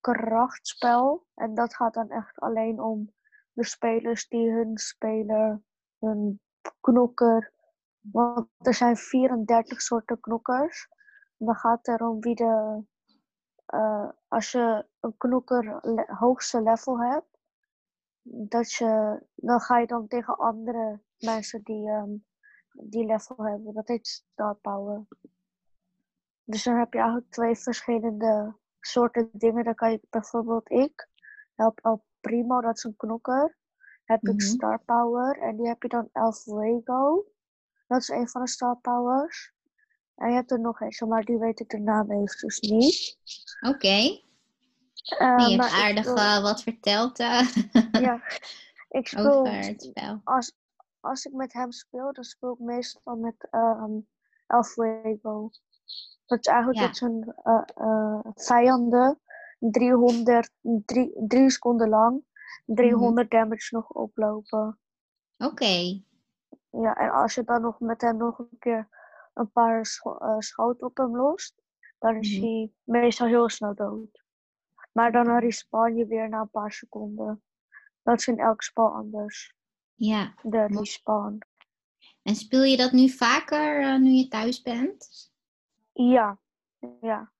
krachtspel. 0.01 1.27
En 1.35 1.55
dat 1.55 1.75
gaat 1.75 1.95
dan 1.95 2.11
echt 2.11 2.39
alleen 2.41 2.81
om 2.81 3.13
de 3.53 3.65
spelers 3.65 4.29
die 4.29 4.51
hun 4.53 4.77
speler, 4.79 5.63
hun 5.99 6.41
knokker. 6.81 7.53
Want 8.01 8.49
er 8.59 8.75
zijn 8.75 8.97
34 8.97 9.81
soorten 9.83 10.21
knokkers. 10.21 10.89
Dan 11.37 11.55
gaat 11.55 11.87
het 11.87 12.01
erom 12.01 12.21
wie 12.21 12.35
de. 12.35 12.83
eh, 13.67 14.09
als 14.29 14.53
je 14.53 14.87
een 15.01 15.17
knokker 15.17 15.81
hoogste 16.19 16.63
level 16.63 17.01
hebt, 17.01 17.39
dat 18.23 18.73
je, 18.73 19.23
dan 19.35 19.61
ga 19.61 19.79
je 19.79 19.87
dan 19.87 20.09
tegen 20.09 20.39
andere 20.39 21.01
mensen 21.19 21.63
die 21.63 21.89
ehm, 21.91 22.11
die 22.73 23.07
level 23.07 23.37
hebben. 23.47 23.75
Dat 23.75 23.89
heet 23.89 24.07
Star 24.07 24.55
Power. 24.55 25.07
Dus 26.49 26.63
dan 26.63 26.77
heb 26.79 26.93
je 26.93 26.99
eigenlijk 26.99 27.31
twee 27.31 27.57
verschillende 27.57 28.55
soorten 28.81 29.29
dingen. 29.33 29.65
Dan 29.65 29.75
kan 29.75 29.91
je 29.91 30.01
bijvoorbeeld 30.11 30.71
ik, 30.71 31.09
help 31.55 31.79
El 31.83 32.05
Primo, 32.21 32.61
dat 32.61 32.77
is 32.77 32.85
een 32.85 32.97
knokker. 32.97 33.57
Heb 34.05 34.23
Mhm. 34.23 34.33
ik 34.33 34.41
Star 34.41 34.81
Power 34.85 35.39
en 35.39 35.57
die 35.57 35.67
heb 35.67 35.83
je 35.83 35.89
dan 35.89 36.09
El 36.13 36.33
Fuego. 36.33 37.25
Dat 37.87 38.01
is 38.01 38.09
een 38.09 38.29
van 38.29 38.43
de 38.43 38.49
Star 38.49 38.77
Powers. 38.77 39.53
En 40.15 40.29
je 40.29 40.35
hebt 40.35 40.51
er 40.51 40.61
nog 40.61 40.81
eentje, 40.81 41.07
maar 41.07 41.25
die 41.25 41.39
weet 41.39 41.61
ik 41.61 41.69
de 41.69 41.79
naam 41.79 42.11
eventjes 42.11 42.61
niet. 42.61 43.19
Oké. 43.61 43.87
Eh, 43.89 45.37
Nee, 45.37 45.51
je 45.51 45.61
hebt 45.63 45.73
aardig 45.73 46.05
speel- 46.05 46.17
eh, 46.17 46.43
wat 46.43 46.63
verteld 46.63 47.19
eh, 47.19 47.41
Ja, 48.07 48.23
ik 48.89 49.09
speel 49.19 49.43
als, 50.25 50.53
als 51.01 51.25
ik 51.25 51.33
met 51.33 51.53
hem 51.53 51.73
speel, 51.73 52.13
dan 52.13 52.25
speel 52.25 52.53
ik 52.53 52.59
meestal 52.59 53.17
met 53.17 53.49
ehm 53.51 53.93
El 54.47 54.63
Fuego. 54.65 55.51
Dat 56.27 56.39
is 56.39 56.47
eigenlijk 56.47 56.79
Ja. 56.79 56.87
dat 56.87 56.97
zijn 56.97 57.35
eh, 57.43 57.63
eh, 57.75 58.21
vijanden 58.35 59.19
300, 59.59 60.51
3 60.63 61.51
seconden 61.51 61.89
lang, 61.89 62.25
300 62.67 63.31
damage 63.31 63.75
nog 63.75 63.91
oplopen. 63.91 64.79
Oké. 65.39 66.03
Ja, 66.71 66.95
en 66.97 67.11
als 67.11 67.35
je 67.35 67.45
dan 67.45 67.61
nog 67.61 67.81
met 67.81 68.01
hem 68.01 68.17
nog 68.17 68.39
een 68.39 68.57
keer 68.59 68.89
een 69.35 69.51
paar 69.51 69.87
scho 69.87 70.17
eh, 70.17 70.35
schoten 70.39 70.87
op 70.87 70.97
hem 70.97 71.17
lost, 71.17 71.55
dan 71.99 72.17
is 72.17 72.37
Mhm. 72.37 72.45
hij 72.47 72.73
meestal 72.85 73.27
heel 73.27 73.49
snel 73.49 73.75
dood. 73.75 74.23
Maar 74.93 75.13
dan 75.13 75.39
respawn 75.39 75.97
je 75.97 76.07
weer 76.07 76.29
na 76.29 76.41
een 76.41 76.51
paar 76.51 76.73
seconden. 76.73 77.43
Dat 78.03 78.19
is 78.19 78.27
in 78.27 78.39
elk 78.39 78.63
spel 78.63 78.89
anders, 78.95 79.55
Ja. 79.95 80.35
de 80.43 80.67
respawn. 80.67 81.39
En 82.23 82.35
speel 82.35 82.63
je 82.63 82.77
dat 82.77 82.93
nu 82.93 83.09
vaker 83.09 84.01
nu 84.01 84.11
je 84.11 84.29
thuis 84.29 84.63
bent? 84.63 85.28
Ja, 86.07 86.39
ja. 87.01 87.33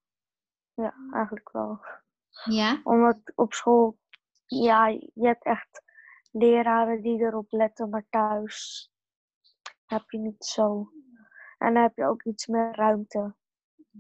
Ja, 0.75 0.95
eigenlijk 1.13 1.53
wel. 1.53 1.81
Ja? 2.45 2.81
Omdat 2.85 3.33
op 3.35 3.53
school, 3.53 3.99
ja, 4.47 4.87
je 4.87 5.27
hebt 5.27 5.45
echt 5.45 5.83
leraren 6.31 7.03
die 7.03 7.21
erop 7.21 7.53
letten, 7.53 7.89
maar 7.89 8.07
thuis 8.11 8.91
heb 9.87 10.11
je 10.11 10.19
niet 10.19 10.45
zo. 10.45 10.93
En 11.59 11.75
dan 11.75 11.83
heb 11.83 11.97
je 11.97 12.07
ook 12.07 12.23
iets 12.23 12.47
meer 12.47 12.75
ruimte. 12.75 13.35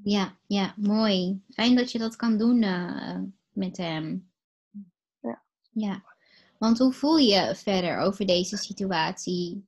Ja, 0.03 0.37
ja, 0.47 0.75
mooi. 0.77 1.45
Fijn 1.49 1.77
dat 1.77 1.93
je 1.93 1.99
dat 1.99 2.17
kan 2.17 2.39
doen 2.39 2.63
eh, 2.63 3.21
met 3.53 3.77
hem. 3.77 4.31
Ja. 5.21 5.43
Ja. 5.71 6.03
Want 6.59 6.79
hoe 6.79 6.93
voel 6.93 7.17
je 7.17 7.35
je 7.35 7.55
verder 7.55 7.99
over 7.99 8.27
deze 8.27 8.57
situatie? 8.57 9.68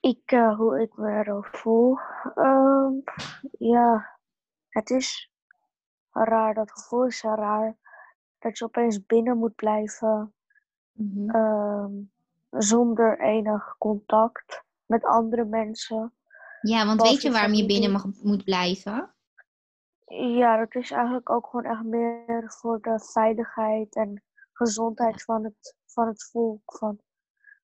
Ik, 0.00 0.22
eh, 0.24 0.56
hoe 0.56 0.80
ik 0.80 0.96
me 0.96 1.10
erover 1.10 1.58
voel. 1.58 1.98
Ehm, 2.34 2.92
ja, 3.58 4.18
het 4.68 4.90
is 4.90 5.32
raar. 6.10 6.54
Dat 6.54 6.72
gevoel 6.72 7.06
is 7.06 7.22
raar. 7.22 7.76
Dat 8.38 8.58
je 8.58 8.64
opeens 8.64 9.06
binnen 9.06 9.38
moet 9.38 9.54
blijven. 9.54 10.32
Mhm. 10.92 11.30
ehm, 11.30 11.92
zonder 12.50 13.20
enig 13.20 13.74
contact 13.78 14.64
met 14.86 15.04
andere 15.04 15.44
mensen. 15.44 16.12
Ja, 16.60 16.86
want 16.86 17.02
weet 17.02 17.22
je 17.22 17.30
waarom 17.30 17.52
je 17.52 17.66
binnen 17.66 17.90
mag, 17.90 18.04
moet 18.22 18.44
blijven? 18.44 19.14
Ja, 20.14 20.56
dat 20.56 20.74
is 20.74 20.90
eigenlijk 20.90 21.30
ook 21.30 21.46
gewoon 21.46 21.70
echt 21.70 21.82
meer 21.82 22.44
voor 22.60 22.80
de 22.80 23.00
veiligheid 23.12 23.94
en 23.94 24.22
gezondheid 24.52 25.22
van 25.24 25.44
het, 25.44 25.76
van 25.86 26.06
het 26.06 26.28
volk, 26.30 26.60
van, 26.64 26.98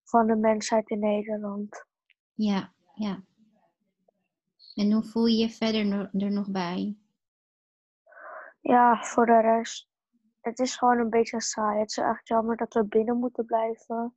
van 0.05 0.26
de 0.26 0.37
mensheid 0.37 0.88
in 0.88 0.99
Nederland. 0.99 1.87
Ja, 2.35 2.73
ja. 2.95 3.23
En 4.75 4.93
hoe 4.93 5.05
voel 5.05 5.26
je 5.26 5.37
je 5.37 5.50
verder 5.50 5.87
no- 5.87 6.09
er 6.12 6.31
nog 6.31 6.50
bij? 6.50 6.97
Ja, 8.61 9.03
voor 9.05 9.26
de 9.26 9.41
rest, 9.41 9.88
het 10.41 10.59
is 10.59 10.76
gewoon 10.76 10.99
een 10.99 11.11
beetje 11.11 11.41
saai. 11.41 11.79
Het 11.81 11.91
is 11.91 11.97
echt 11.97 12.29
jammer 12.29 12.57
dat 12.57 12.75
we 12.75 12.85
binnen 12.85 13.17
moeten 13.19 13.45
blijven. 13.45 14.17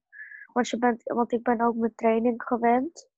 Want, 0.53 0.69
je 0.69 0.77
bent, 0.77 1.03
want 1.03 1.31
ik 1.31 1.43
ben 1.43 1.61
ook 1.61 1.75
mijn 1.75 1.95
training 1.95 2.43
gewend. 2.43 3.09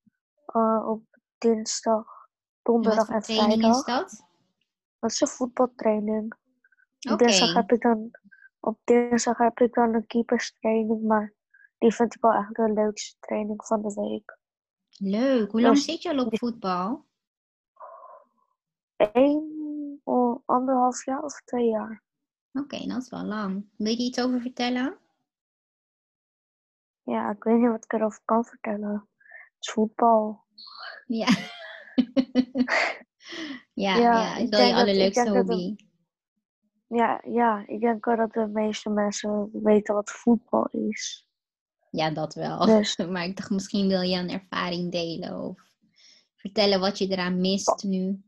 eh, 0.45 0.87
op 0.89 1.03
dinsdag, 1.37 1.95
En 1.95 2.05
wat 2.05 2.63
donderdag 2.63 3.09
en 3.09 3.21
training 3.21 3.61
vrijdag. 3.61 3.77
is 3.77 3.83
dat? 3.83 4.27
Dat 4.99 5.11
is 5.11 5.21
een 5.21 5.27
voetbaltraining. 5.27 6.33
Op 7.11 7.17
dinsdag 7.17 7.53
heb 7.53 7.71
ik 7.71 7.81
dan, 7.81 8.11
op 8.59 8.79
dinsdag 8.83 9.37
heb 9.37 9.59
ik 9.59 9.73
dan 9.73 9.93
een 9.93 10.07
keeperstraining, 10.07 11.01
maar 11.03 11.33
die 11.77 11.93
vind 11.93 12.15
ik 12.15 12.21
wel 12.21 12.31
eigenlijk 12.31 12.67
de 12.75 12.81
leukste 12.81 13.15
training 13.19 13.65
van 13.65 13.81
de 13.81 13.93
week. 13.93 14.38
Leuk. 14.99 15.51
Hoe 15.51 15.61
lang 15.61 15.73
Dus- 15.75 15.85
zit 15.85 16.01
je 16.01 16.09
al 16.09 16.25
op 16.25 16.37
voetbal? 16.37 17.05
Eén, 18.97 20.01
oh, 20.03 20.41
anderhalf 20.45 21.05
jaar 21.05 21.23
of 21.23 21.41
twee 21.45 21.67
jaar. 21.69 22.03
Oké, 22.53 22.87
dat 22.87 23.01
is 23.01 23.09
wel 23.09 23.23
lang. 23.23 23.65
Wil 23.77 23.87
je 23.91 23.97
er 23.97 24.03
iets 24.03 24.21
over 24.21 24.41
vertellen? 24.41 24.97
Ja, 27.03 27.31
ik 27.31 27.43
weet 27.43 27.57
niet 27.59 27.69
wat 27.69 27.83
ik 27.83 27.93
erover 27.93 28.21
kan 28.25 28.45
vertellen. 28.45 29.07
Het 29.27 29.55
is 29.59 29.71
voetbal. 29.71 30.43
Ja. 31.05 31.27
ja, 33.73 33.95
Ja, 33.95 33.97
ja, 33.97 34.35
is 34.35 34.43
ik 34.43 34.49
wel 34.49 34.59
je 34.59 34.65
denk 34.65 34.75
dat- 34.75 34.87
ik 34.87 34.89
allerleukste 34.89 35.23
dat 35.23 35.35
hobby. 35.35 35.75
Ja, 36.87 37.21
ja, 37.25 37.63
ik 37.67 37.79
denk 37.79 38.05
wel 38.05 38.15
dat 38.15 38.33
de 38.33 38.47
meeste 38.47 38.89
mensen 38.89 39.49
weten 39.63 39.93
wat 39.93 40.11
voetbal 40.11 40.65
is. 40.65 41.27
Ja, 41.89 42.09
dat 42.09 42.33
wel. 42.33 42.65
Dus- 42.65 42.97
Maar 43.09 43.23
ik 43.23 43.37
dacht, 43.37 43.49
misschien 43.49 43.87
wil 43.87 44.01
je 44.01 44.17
een 44.17 44.29
ervaring 44.29 44.91
delen 44.91 45.39
of 45.43 45.61
vertellen 46.35 46.79
wat 46.79 46.97
je 46.97 47.07
eraan 47.07 47.41
mist 47.41 47.83
nu. 47.83 48.23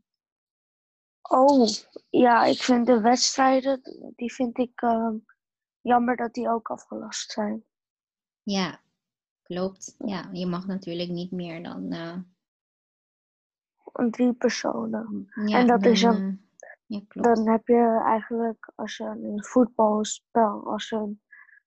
Oh, 1.22 1.68
ja, 2.10 2.44
ik 2.44 2.62
vind 2.62 2.86
de 2.86 3.00
wedstrijden, 3.00 3.80
die 4.16 4.32
vind 4.32 4.58
ik 4.58 4.80
ehm, 4.82 5.16
jammer 5.80 6.16
dat 6.16 6.34
die 6.34 6.48
ook 6.50 6.70
afgelast 6.70 7.30
zijn. 7.30 7.64
Ja, 8.42 8.80
klopt. 9.42 9.94
Ja, 9.98 10.28
je 10.32 10.46
mag 10.46 10.66
natuurlijk 10.66 11.10
niet 11.10 11.30
meer 11.30 11.62
dan. 11.62 11.92
eh, 11.92 12.18
drie 14.10 14.32
personen. 14.32 15.30
ja, 15.46 15.58
En 15.58 15.66
dat 15.66 15.82
dan, 15.82 15.92
is 15.92 16.02
een- 16.02 16.40
eh, 16.58 16.76
ja, 16.86 17.00
klopt. 17.08 17.36
Dan 17.36 17.48
heb 17.48 17.66
je 17.66 18.02
eigenlijk, 18.04 18.72
als 18.74 18.96
je 18.96 19.04
een 19.04 19.44
voetbalspel, 19.44 20.66
als 20.66 20.90
een 20.90 21.20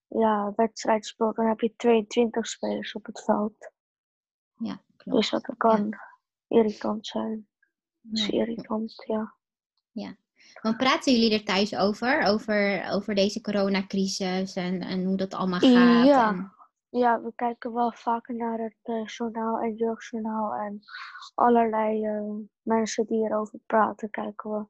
ja, 0.08 0.54
wedstrijd 0.56 1.06
speelt, 1.06 1.36
dan 1.36 1.48
heb 1.48 1.60
je 1.60 1.76
22 1.76 2.48
spelers 2.48 2.94
op 2.94 3.06
het 3.06 3.24
veld. 3.24 3.72
Ja, 4.58 4.82
klopt. 4.98 5.18
Dus 5.20 5.30
dat 5.30 5.54
kan 5.58 6.00
irritant 6.48 7.08
zijn. 7.08 7.48
Dat 8.02 8.20
is 8.20 8.26
Ja. 8.26 8.34
irritant, 8.34 9.04
ja. 9.06 9.36
Want 10.62 10.78
praten 10.78 11.14
jullie 11.14 11.34
er 11.34 11.44
thuis 11.46 11.76
over? 11.76 12.24
Over, 12.24 12.90
over 12.92 13.16
deze 13.16 13.42
coronacrisis 13.42 14.56
en, 14.56 14.82
en 14.82 15.04
hoe 15.06 15.18
dat 15.18 15.34
allemaal 15.34 15.60
gaat? 15.60 16.06
Ja. 16.06 16.30
En, 16.30 16.54
Ja, 16.90 17.22
we 17.22 17.32
kijken 17.36 17.74
wel 17.74 17.92
vaker 17.92 18.36
naar 18.36 18.60
het 18.60 18.78
eh, 18.82 19.06
journaal 19.06 19.60
en 19.60 19.74
jeugdjournaal 19.76 20.54
en 20.54 20.82
allerlei 21.34 22.06
eh, 22.06 22.34
mensen 22.62 23.06
die 23.06 23.24
erover 23.24 23.60
praten, 23.66 24.10
kijken 24.10 24.52
we. 24.52 24.66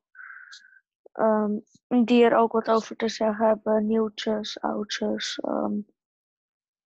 Ehm, 1.15 1.51
die 2.05 2.23
er 2.23 2.35
ook 2.35 2.51
wat 2.51 2.67
over 2.69 2.95
te 2.95 3.09
zeggen 3.09 3.47
hebben, 3.47 3.87
nieuwtjes, 3.87 4.59
oudjes. 4.61 5.39
ehm. 5.39 5.73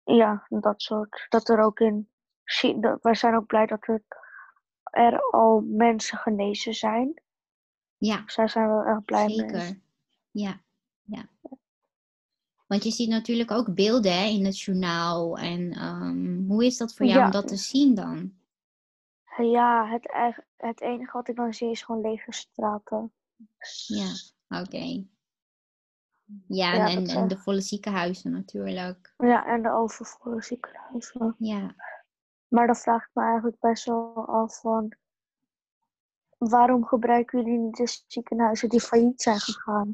Ja, 0.05 0.47
dat 0.49 0.83
soort. 0.83 1.27
Dat 1.29 1.49
er 1.49 1.61
ook 1.61 1.81
in. 1.81 2.09
Wij 3.01 3.15
zijn 3.15 3.35
ook 3.35 3.47
blij 3.47 3.67
dat 3.67 3.87
er, 3.87 4.03
er 4.83 5.21
al 5.31 5.61
mensen 5.61 6.19
genezen 6.19 6.75
zijn. 6.75 7.23
Ja, 7.97 8.23
Dus 8.23 8.35
daar 8.35 8.51
zijn 8.51 8.77
we 8.77 8.85
erg 8.85 9.05
blij 9.05 9.27
mee. 9.27 9.37
zeker. 9.37 9.81
Ja, 10.31 10.61
ja. 11.03 11.29
Want 12.67 12.85
je 12.85 12.91
ziet 12.91 13.09
natuurlijk 13.09 13.51
ook 13.51 13.75
beelden 13.75 14.13
hè, 14.13 14.25
in 14.25 14.45
het 14.45 14.61
journaal. 14.61 15.39
En 15.39 15.73
ehm, 15.73 16.47
hoe 16.47 16.65
is 16.65 16.77
dat 16.77 16.95
voor 16.95 17.07
jou 17.07 17.19
Ja. 17.19 17.25
om 17.25 17.31
dat 17.31 17.49
te 17.49 17.57
zien 17.57 17.95
dan? 17.95 18.33
Ja, 19.37 19.87
het, 19.89 20.41
het 20.57 20.81
enige 20.81 21.13
wat 21.13 21.29
ik 21.29 21.37
dan 21.37 21.55
zie 21.55 21.71
is 21.71 21.83
gewoon 21.83 22.01
lege 22.01 22.33
straten. 22.33 23.13
Ja, 23.87 24.13
oké. 24.61 25.05
Ja, 26.47 26.75
Ja, 26.75 26.89
en, 26.89 27.07
en, 27.07 27.29
de 27.29 27.39
volle 27.39 27.61
ziekenhuizen 27.61 28.33
natuurlijk. 28.33 29.15
Ja, 29.17 29.47
en 29.47 29.63
de 29.63 29.71
overvolle 29.71 30.43
ziekenhuizen. 30.43 31.35
Ja, 31.39 31.75
Maar 32.49 32.67
dan 32.67 32.77
vraag 32.77 33.03
ik 33.03 33.11
me 33.13 33.23
eigenlijk 33.23 33.61
best 33.61 33.85
wel 33.85 34.27
af 34.27 34.61
van... 34.61 34.97
Waarom 36.39 36.85
gebruiken 36.85 37.39
jullie 37.43 37.59
niet 37.59 37.77
de 37.77 38.03
ziekenhuizen 38.07 38.69
die 38.69 38.81
failliet 38.81 39.23
zijn 39.23 39.41
gegaan? 39.41 39.93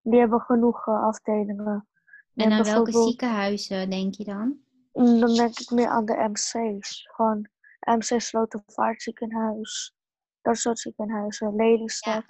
Die 0.00 0.18
hebben 0.18 0.40
genoeg 0.40 0.86
eh, 0.86 1.02
afdelingen. 1.02 1.88
en 2.34 2.52
aan 2.52 2.64
welke 2.64 2.92
ziekenhuizen 2.92 3.90
denk 3.90 4.14
je 4.14 4.24
dan? 4.24 4.58
Mm, 4.92 5.20
Dan 5.20 5.34
denk 5.34 5.58
ik 5.58 5.70
meer 5.70 5.88
aan 5.88 6.04
de 6.04 6.28
MC's. 6.28 7.08
Gewoon 7.14 7.48
MC 7.80 8.20
Slotervaartziekenhuis. 8.20 9.94
Dat 10.42 10.56
soort 10.56 10.78
ziekenhuizen. 10.78 11.56
Lelystad. 11.56 12.24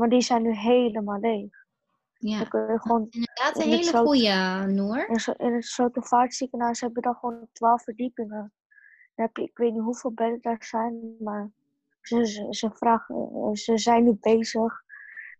Maar 0.00 0.08
die 0.08 0.20
zijn 0.20 0.42
nu 0.42 0.54
helemaal 0.54 1.20
leeg. 1.20 1.64
Ja, 2.18 2.38
Dan 2.38 2.48
kun 2.48 2.72
je 2.72 2.80
gewoon 2.80 3.06
inderdaad 3.10 3.56
een 3.56 3.62
in 3.62 3.68
hele 3.70 3.82
sloot- 3.82 4.06
goeie, 4.06 4.66
Noor. 4.66 5.08
In, 5.08 5.20
zo- 5.20 5.32
in 5.36 5.54
het 5.54 5.64
Slotervaartziekenhuis 5.64 6.80
heb 6.80 6.94
je 6.94 7.00
dan 7.00 7.14
gewoon 7.14 7.48
12 7.52 7.82
verdiepingen. 7.82 8.52
Dan 9.14 9.26
heb 9.26 9.36
je, 9.36 9.42
ik 9.42 9.56
weet 9.58 9.72
niet 9.72 9.82
hoeveel 9.82 10.12
bedden 10.12 10.40
daar 10.40 10.64
zijn, 10.64 11.16
maar 11.18 11.50
ze, 12.00 12.26
ze, 12.26 12.46
ze, 12.50 12.70
vragen, 12.70 13.50
ze 13.56 13.78
zijn 13.78 14.04
nu 14.04 14.16
bezig 14.20 14.82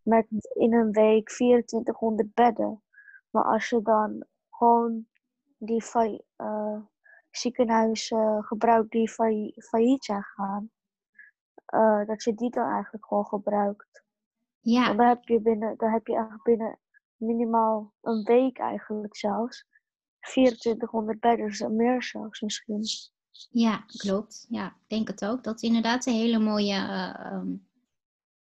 met 0.02 0.26
in 0.54 0.74
een 0.74 0.92
week 0.92 1.28
2400 1.28 2.34
bedden. 2.34 2.82
Maar 3.30 3.44
als 3.44 3.68
je 3.68 3.82
dan 3.82 4.24
gewoon 4.50 5.06
die 5.58 5.84
eh, 6.36 6.76
ziekenhuizen 7.30 8.44
gebruikt 8.44 8.90
die 8.90 9.10
failli- 9.10 9.54
failliet 9.56 10.04
zijn 10.04 10.22
gegaan, 10.22 10.70
eh, 11.66 12.06
dat 12.06 12.22
je 12.22 12.34
die 12.34 12.50
dan 12.50 12.70
eigenlijk 12.72 13.06
gewoon 13.06 13.26
gebruikt. 13.26 14.08
Ja, 14.60 14.86
Want 14.86 14.98
dan 14.98 15.06
heb 15.06 15.28
je 15.28 15.40
binnen, 15.40 15.76
dan 15.76 15.90
heb 15.90 16.06
je 16.06 16.12
eigenlijk 16.12 16.44
binnen 16.44 16.78
minimaal 17.16 17.92
een 18.00 18.22
week 18.22 18.58
eigenlijk 18.58 19.16
zelfs 19.16 19.66
2400 20.20 21.20
bedden, 21.20 21.46
dus 21.46 21.60
meer 21.60 22.02
zelfs 22.02 22.40
misschien. 22.40 22.84
ja, 23.50 23.84
klopt. 23.86 24.46
Ja, 24.48 24.66
ik 24.66 24.88
denk 24.88 25.08
het 25.08 25.24
ook. 25.24 25.44
Dat 25.44 25.54
is 25.54 25.62
inderdaad 25.68 26.06
een 26.06 26.12
hele 26.12 26.38
mooie, 26.38 26.74
eh, 26.74 27.26
ehm, 27.26 27.54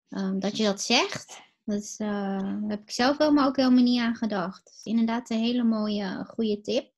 ehm, 0.09 0.38
dat 0.38 0.56
je 0.56 0.64
dat 0.64 0.80
zegt. 0.80 1.50
Eh, 1.64 1.99
daar 1.99 2.61
heb 2.66 2.82
ik 2.82 2.90
zelf 2.90 3.18
helemaal 3.18 3.49
ook 3.49 3.56
helemaal 3.56 3.82
niet 3.82 4.00
aan 4.00 4.14
gedacht. 4.14 4.68
Is 4.68 4.85
inderdaad 4.85 5.30
een 5.30 5.38
hele 5.38 5.62
mooie, 5.62 6.25
goede 6.25 6.61
tip. 6.61 6.92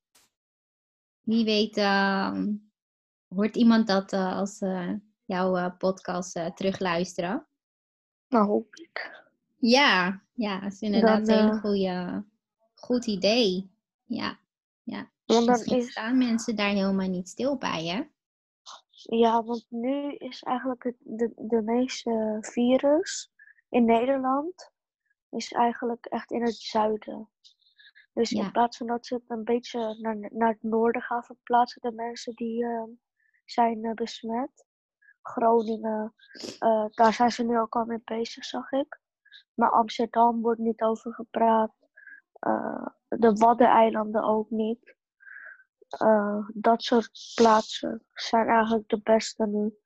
Wie 1.21 1.45
weet 1.45 1.77
ehm, 1.77 2.53
hoort 3.27 3.55
iemand 3.55 3.87
dat 3.87 4.13
eh, 4.13 4.37
als 4.37 4.59
eh, 4.59 4.93
jouw 5.25 5.57
eh, 5.57 5.77
podcast 5.77 6.35
eh, 6.35 6.45
terugluisteren. 6.45 7.47
Nou, 8.35 8.47
hoop 8.47 8.75
ik. 8.75 9.23
Ja, 9.57 10.21
ja, 10.33 10.59
dat 10.59 10.71
is 10.71 10.81
inderdaad 10.81 11.25
Dan, 11.25 11.37
een 11.37 11.49
eh, 11.49 11.59
goede, 11.59 12.23
goed 12.75 13.05
idee. 13.05 13.71
Ja, 14.05 14.39
Want 14.83 15.11
dan 15.25 15.45
misschien 15.45 15.77
is, 15.77 15.91
staan 15.91 16.17
mensen 16.17 16.55
daar 16.55 16.69
helemaal 16.69 17.09
niet 17.09 17.29
stil 17.29 17.57
bij, 17.57 17.85
hè? 17.85 18.03
ja, 19.17 19.43
want 19.43 19.65
nu 19.69 20.15
is 20.15 20.43
eigenlijk 20.43 20.83
het, 20.83 20.95
de, 20.99 21.31
de 21.35 21.61
meeste 21.61 22.37
virus 22.41 23.31
in 23.69 23.85
Nederland 23.85 24.71
is 25.29 25.51
eigenlijk 25.51 26.05
echt 26.05 26.31
in 26.31 26.43
het 26.43 26.55
zuiden. 26.55 27.29
Dus 28.13 28.29
Ja. 28.29 28.43
in 28.43 28.51
plaats 28.51 28.77
van 28.77 28.87
dat 28.87 29.05
ze 29.05 29.13
het 29.13 29.23
een 29.27 29.43
beetje 29.43 29.97
naar, 29.99 30.29
naar 30.33 30.49
het 30.49 30.63
noorden 30.63 31.01
gaan 31.01 31.23
verplaatsen, 31.23 31.81
de 31.81 31.91
mensen 31.91 32.33
die 32.33 32.65
eh, 32.65 32.83
zijn 33.45 33.85
eh, 33.85 33.93
besmet. 33.93 34.65
Groningen, 35.27 36.13
eh, 36.59 36.85
daar 36.89 37.13
zijn 37.13 37.31
ze 37.31 37.43
nu 37.43 37.59
ook 37.59 37.75
al 37.75 37.85
mee 37.85 38.01
bezig, 38.05 38.45
zag 38.45 38.71
ik. 38.71 38.99
Maar 39.53 39.71
Amsterdam 39.71 40.41
wordt 40.41 40.59
niet 40.59 40.81
over 40.81 41.13
gepraat. 41.13 41.71
Eh, 42.39 42.85
de 43.07 43.33
Waddeneilanden 43.33 44.23
ook 44.23 44.49
niet. 44.49 44.95
Eh, 45.87 46.47
dat 46.53 46.83
soort 46.83 47.33
plaatsen 47.35 48.05
zijn 48.13 48.47
eigenlijk 48.47 48.89
de 48.89 48.99
beste 49.03 49.45
nu. 49.45 49.77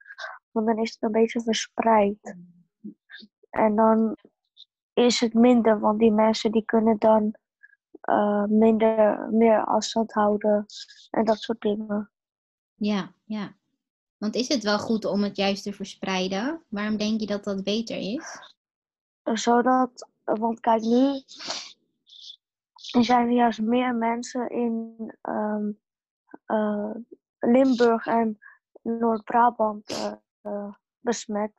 Want 0.52 0.66
dan 0.68 0.78
is 0.78 0.92
het 0.92 1.02
een 1.02 1.12
beetje 1.12 1.42
verspreid. 1.42 2.36
En 3.50 3.76
dan 3.76 4.18
is 4.94 5.20
het 5.20 5.34
minder, 5.34 5.80
want 5.80 6.00
die 6.00 6.12
mensen 6.12 6.52
die 6.52 6.66
kunnen 6.66 6.98
dan 6.98 7.36
minder, 8.50 9.30
meer 9.32 9.66
afstand 9.66 10.14
houden 10.14 10.66
en 11.10 11.26
dat 11.26 11.40
soort 11.40 11.62
dingen. 11.62 12.12
Ja, 12.76 13.14
ja. 13.24 13.58
Want 14.20 14.36
is 14.36 14.48
het 14.48 14.64
wel 14.64 14.80
goed 14.80 15.06
om 15.06 15.24
het 15.24 15.38
juist 15.38 15.64
te 15.64 15.74
verspreiden? 15.74 16.64
Waarom 16.68 16.98
denk 16.98 17.20
je 17.20 17.26
dat 17.26 17.44
dat 17.44 17.64
beter 17.64 17.98
is? 17.98 18.40
Zodat, 19.24 20.08
want 20.24 20.60
kijk 20.60 20.82
nu, 20.82 21.22
er 22.92 23.06
zijn 23.06 23.34
juist 23.34 23.62
meer 23.62 23.96
mensen 23.96 24.50
in 24.50 24.96
ehm, 25.22 25.72
eh, 26.46 26.96
Limburg 27.40 28.06
en 28.06 28.40
Noord-Brabant 28.82 29.90
eh, 29.90 30.14
eh, 30.42 30.74
besmet. 31.00 31.52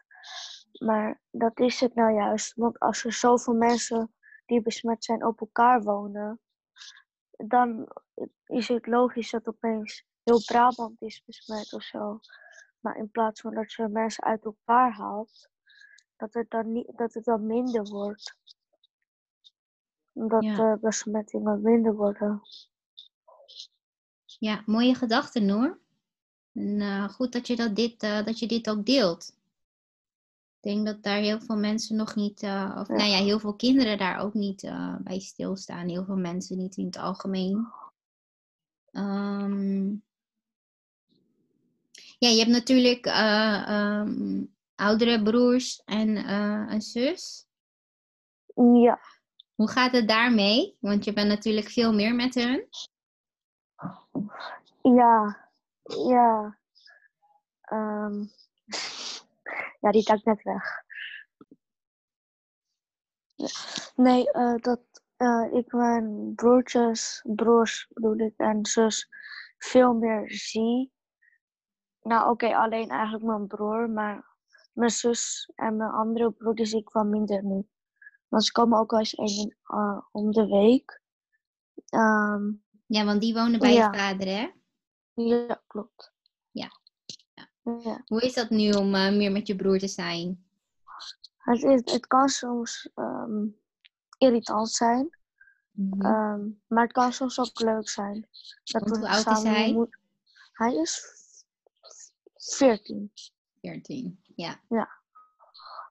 Maar 0.79 1.21
dat 1.31 1.61
is 1.61 1.81
het 1.81 1.95
nou 1.95 2.15
juist, 2.15 2.55
want 2.55 2.79
als 2.79 3.05
er 3.05 3.13
zoveel 3.13 3.55
mensen 3.55 4.15
die 4.47 4.63
besmet 4.63 5.05
zijn 5.05 5.27
op 5.27 5.41
elkaar 5.41 5.83
wonen, 5.83 6.41
dan 7.31 7.89
is 8.47 8.69
het 8.69 8.87
logisch 8.87 9.31
dat 9.31 9.49
opeens 9.49 10.05
heel 10.23 10.43
Brabant 10.45 11.03
is 11.03 11.23
besmet 11.27 11.73
of 11.73 11.83
zo. 11.83 12.21
Maar 12.81 12.97
in 12.97 13.11
plaats 13.11 13.41
van 13.41 13.55
dat 13.55 13.73
je 13.73 13.89
mensen 13.89 14.25
uit 14.25 14.45
elkaar 14.45 14.93
haalt, 14.93 15.49
dat 16.17 16.35
het 16.35 16.51
dan, 16.51 16.73
niet, 16.73 16.93
dat 16.97 17.15
het 17.15 17.25
dan 17.25 17.47
minder 17.47 17.85
wordt. 17.85 18.37
Dat 20.13 20.43
Ja. 20.45 20.55
de 20.57 20.79
besmettingen 20.81 21.63
minder 21.63 21.95
worden. 21.95 22.41
Ja, 24.25 24.63
mooie 24.67 24.95
gedachte, 24.95 25.41
Noor. 25.41 25.79
En 26.53 26.81
eh, 26.81 27.09
goed 27.09 27.33
dat 27.33 27.47
je, 27.47 27.57
dat, 27.57 27.77
dit, 27.77 28.03
eh, 28.03 28.25
dat 28.25 28.39
je 28.39 28.47
dit 28.47 28.71
ook 28.71 28.87
deelt. 28.87 29.39
Ik 30.61 30.71
denk 30.73 30.87
dat 30.87 31.03
daar 31.03 31.19
heel 31.19 31.41
veel 31.41 31.57
mensen 31.57 31.97
nog 31.97 32.15
niet, 32.15 32.43
eh, 32.43 32.77
of 32.79 32.89
Ja. 32.89 32.95
nou 32.95 33.09
ja, 33.11 33.19
heel 33.19 33.39
veel 33.39 33.55
kinderen 33.55 33.99
daar 33.99 34.19
ook 34.19 34.35
niet 34.35 34.63
eh, 34.63 34.97
bij 35.01 35.19
stilstaan. 35.21 35.89
Heel 35.89 36.05
veel 36.05 36.17
mensen 36.17 36.57
niet 36.59 36.77
in 36.77 36.87
het 36.87 36.97
algemeen. 36.97 37.67
Ehm, 38.91 39.95
ja, 42.21 42.29
je 42.29 42.39
hebt 42.39 42.51
natuurlijk 42.51 43.07
eh, 43.07 43.69
ehm, 43.69 44.45
oudere 44.75 45.23
broers 45.23 45.83
en 45.85 46.17
eh, 46.17 46.67
een 46.69 46.83
zus. 46.83 47.47
Ja, 48.55 49.01
Hoe 49.55 49.71
gaat 49.71 49.93
het 49.93 50.09
daarmee? 50.09 50.77
Want 50.81 51.05
je 51.05 51.13
bent 51.13 51.29
natuurlijk 51.29 51.69
veel 51.69 51.93
meer 51.93 52.15
met 52.15 52.35
hun. 52.35 52.69
ja, 54.83 55.49
ja. 55.83 56.59
Ehm, 57.61 58.25
ja, 59.81 59.91
die 59.91 60.05
duikt 60.05 60.25
net 60.25 60.43
weg. 60.43 60.83
Nee, 63.95 64.31
eh, 64.31 64.55
dat 64.57 64.81
ik 65.53 65.73
mijn 65.73 66.35
broertjes, 66.35 67.25
broers 67.25 67.87
bedoel 67.93 68.19
ik, 68.19 68.35
en 68.37 68.67
zus 68.67 69.09
veel 69.59 69.95
meer 69.95 70.33
zie. 70.33 70.93
Nou, 72.03 72.31
oké, 72.31 72.57
alleen 72.57 72.89
eigenlijk 72.89 73.25
mijn 73.25 73.47
broer, 73.47 73.91
maar 73.91 74.29
mijn 74.73 74.91
zus 74.91 75.51
en 75.55 75.77
mijn 75.77 75.91
andere 75.91 76.31
broer 76.33 76.55
die 76.55 76.67
zie 76.67 76.81
ik 76.81 76.91
wel 76.93 77.05
minder 77.05 77.45
nu. 77.45 77.69
Want 78.29 78.45
ze 78.45 78.53
komen 78.53 78.79
ook 78.79 78.91
wel 78.91 78.99
eens 79.01 79.15
één 79.15 79.57
uh, 79.67 80.01
om 80.13 80.31
de 80.33 80.47
week. 80.47 81.01
Ehm, 81.89 82.51
Ja, 82.87 83.05
want 83.05 83.21
die 83.21 83.35
wonen 83.35 83.59
bij 83.61 83.73
Ja. 83.73 83.91
je 83.93 83.99
vader, 83.99 84.27
hè? 84.27 84.51
ja, 85.15 85.63
klopt. 85.67 86.13
Ja. 86.51 86.71
Ja. 87.35 87.79
ja. 87.83 88.03
Hoe 88.07 88.21
is 88.23 88.35
dat 88.35 88.51
nu 88.51 88.71
om 88.73 88.95
eh, 88.95 89.17
meer 89.17 89.33
met 89.33 89.47
je 89.47 89.57
broer 89.57 89.79
te 89.79 89.89
zijn? 89.89 90.45
Het, 91.37 91.63
is, 91.63 91.93
het 91.93 92.07
kan 92.07 92.29
soms 92.29 92.91
ehm, 92.95 93.47
irritant 94.19 94.71
zijn, 94.71 95.19
Mhm. 95.71 96.01
ehm, 96.07 96.49
maar 96.67 96.83
het 96.83 96.93
kan 96.93 97.13
soms 97.13 97.39
ook 97.41 97.61
leuk 97.61 97.89
zijn. 97.89 98.29
Dat 98.65 98.89
hoe 98.89 99.09
oud 99.09 99.27
is 99.27 99.43
hij? 99.43 99.73
moet- 99.73 99.99
Hij 100.53 100.75
is 100.75 101.20
14. 102.41 103.13
14. 103.61 104.21
Ja. 104.37 104.61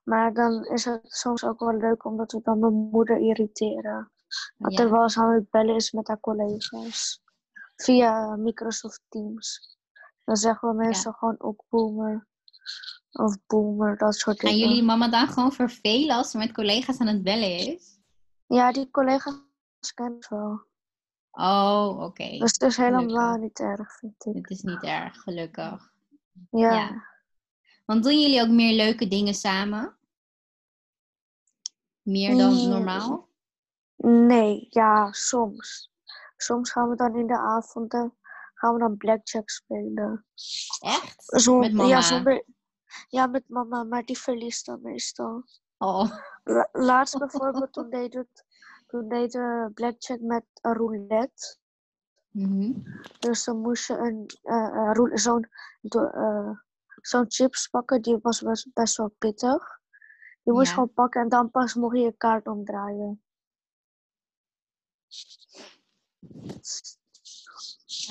Maar 0.04 0.34
dan 0.34 0.66
is 0.66 0.86
het 0.86 1.02
soms 1.04 1.44
ook 1.44 1.60
wel 1.60 1.74
leuk 1.78 2.06
omdat 2.06 2.32
we 2.32 2.40
dan 2.44 2.60
mijn 2.60 2.74
moeder 2.74 3.18
irriteren. 3.18 4.12
Dat 4.58 4.74
Ja. 4.74 4.84
er 4.84 4.92
wel 4.92 5.02
eens 5.02 5.18
aan 5.18 5.34
het 5.34 5.50
bellen 5.50 5.76
is 5.76 5.92
met 5.92 6.08
haar 6.08 6.20
collega's. 6.20 7.22
via 7.76 8.36
Microsoft 8.36 9.02
Teams. 9.10 9.78
Dan 10.24 10.36
zeggen 10.36 10.70
we 10.70 10.76
mensen 10.76 11.14
gewoon 11.14 11.36
ook 11.40 11.64
boomer. 11.70 12.28
Of 13.12 13.38
boomer, 13.48 13.98
dat 13.98 14.16
soort 14.16 14.40
Gaan 14.40 14.52
dingen. 14.52 14.68
jullie 14.68 14.84
mama 14.84 15.08
dan 15.10 15.28
gewoon 15.28 15.52
vervelen 15.52 16.16
als 16.16 16.32
ze 16.32 16.38
met 16.38 16.52
collega's 16.54 17.00
aan 17.00 17.08
het 17.08 17.24
bellen 17.24 17.58
is? 17.58 18.00
Ja, 18.48 18.72
die 18.72 18.90
collega's 18.92 19.94
kennen 19.94 20.16
het 20.16 20.28
wel. 20.30 20.68
Oh, 21.32 22.00
oké. 22.02 22.30
Dus 22.38 22.52
het 22.52 22.62
is 22.62 22.78
helemaal 22.78 23.08
Gelukkig. 23.34 23.42
niet 23.42 23.60
erg, 23.60 23.92
vind 24.00 24.26
ik. 24.26 24.36
Het 24.36 24.50
is 24.50 24.62
niet 24.62 24.84
erg, 24.84 25.22
gelukkig. 25.22 25.89
Ja. 26.52 26.74
Ja. 26.74 27.08
Want 27.86 28.04
doen 28.04 28.20
jullie 28.22 28.42
ook 28.42 28.50
meer 28.50 28.74
leuke 28.76 29.08
dingen 29.08 29.34
samen? 29.34 29.98
Meer 32.02 32.38
dan 32.38 32.54
Mm. 32.54 32.70
normaal? 32.70 33.28
Nee, 33.96 34.68
ja, 34.70 35.12
soms. 35.12 35.92
Soms 36.38 36.72
gaan 36.72 36.90
we 36.90 36.96
dan 36.96 37.16
in 37.16 37.28
de 37.28 37.38
avonden 37.38 38.14
gaan 38.54 38.74
we 38.74 38.80
dan 38.80 38.98
blackjack 38.98 39.50
spelen. 39.50 40.26
Echt? 40.80 41.24
Zon- 41.26 41.60
Met 41.60 41.74
mama? 41.74 41.90
Ja, 41.90 42.02
zonder, 42.02 42.44
ja, 43.08 43.28
met 43.28 43.44
mama, 43.50 43.84
maar 43.84 44.06
die 44.06 44.18
verliest 44.18 44.66
dan 44.66 44.82
meestal. 44.82 45.44
Oh, 45.78 46.12
La- 46.44 46.70
laatst 46.72 47.18
bijvoorbeeld, 47.18 47.74
toen 47.74 47.90
deed 47.90 48.14
het, 48.14 48.46
toen 48.88 49.10
deed 49.10 49.34
we 49.34 49.72
blackjack 49.74 50.20
met 50.20 50.46
een 50.62 50.74
mhm. 52.32 52.72
Dus 53.20 53.44
dan 53.44 53.58
moest 53.62 53.88
je 53.88 53.98
een, 53.98 54.26
roul- 54.94 55.18
zo'n 57.02 57.26
chips 57.28 57.68
pakken, 57.68 58.02
die 58.02 58.18
was 58.22 58.42
best, 58.42 58.74
best 58.74 58.98
wel 58.98 59.10
pittig. 59.18 59.80
Die 60.44 60.54
moest 60.54 60.62
je 60.64 60.68
Ja. 60.70 60.74
gewoon 60.74 60.94
pakken 60.94 61.22
en 61.22 61.30
dan 61.30 61.52
pas 61.52 61.74
mocht 61.74 61.96
je 61.96 62.02
je 62.04 62.18
kaart 62.18 62.48
omdraaien. 62.48 63.24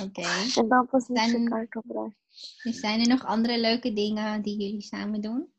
oké. 0.02 0.22
En 0.54 0.68
dan 0.68 0.86
pas 0.86 1.08
moest 1.08 1.22
je 1.22 1.28
Zijn- 1.30 1.42
je 1.42 1.48
kaart 1.48 1.76
omdraaien. 1.76 2.16
Dus 2.62 2.80
zijn 2.80 3.00
er 3.00 3.08
nog 3.08 3.24
andere 3.24 3.60
leuke 3.60 3.92
dingen 3.92 4.42
die 4.42 4.56
jullie 4.62 4.82
samen 4.82 5.20
doen? 5.20 5.52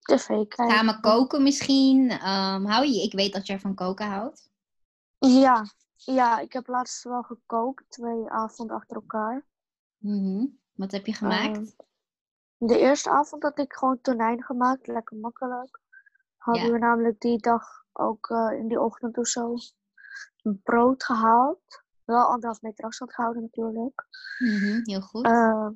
TV 0.00 0.26
kijken. 0.26 0.70
Samen 0.70 1.00
koken 1.00 1.42
misschien? 1.42 2.10
Ehm, 2.10 2.64
hou 2.64 2.86
je? 2.86 3.02
Ik 3.02 3.12
weet 3.12 3.32
dat 3.32 3.46
jij 3.46 3.60
van 3.60 3.74
koken 3.74 4.06
houdt. 4.06 4.50
Ja, 5.18 5.64
ja, 6.04 6.38
ik 6.38 6.52
heb 6.52 6.66
laatst 6.66 7.02
wel 7.04 7.22
gekookt, 7.22 7.84
twee 7.90 8.30
avonden 8.30 8.76
achter 8.76 8.96
elkaar. 8.96 9.46
Mhm. 9.96 10.46
Wat 10.72 10.90
heb 10.92 11.06
je 11.06 11.14
gemaakt? 11.14 11.56
Ehm, 11.56 11.66
de 12.68 12.78
eerste 12.78 13.10
avond 13.10 13.42
had 13.42 13.58
ik 13.58 13.72
gewoon 13.72 14.00
tonijn 14.00 14.42
gemaakt, 14.44 14.86
lekker 14.86 15.16
makkelijk. 15.16 15.80
Hadden 16.36 16.64
Ja. 16.66 16.72
we 16.72 16.78
namelijk 16.78 17.20
die 17.20 17.38
dag 17.38 17.84
ook 17.92 18.30
eh, 18.30 18.58
in 18.58 18.68
die 18.68 18.80
ochtend 18.80 19.18
of 19.18 19.26
zo 19.26 19.54
brood 20.42 21.04
gehaald. 21.04 21.84
Wel 22.04 22.24
anderhalf 22.26 22.62
meter 22.62 22.84
afstand 22.84 23.14
gehouden 23.14 23.42
natuurlijk. 23.42 24.06
Mhm, 24.38 24.80
Heel 24.82 25.00
goed. 25.00 25.24
Eh, 25.24 25.68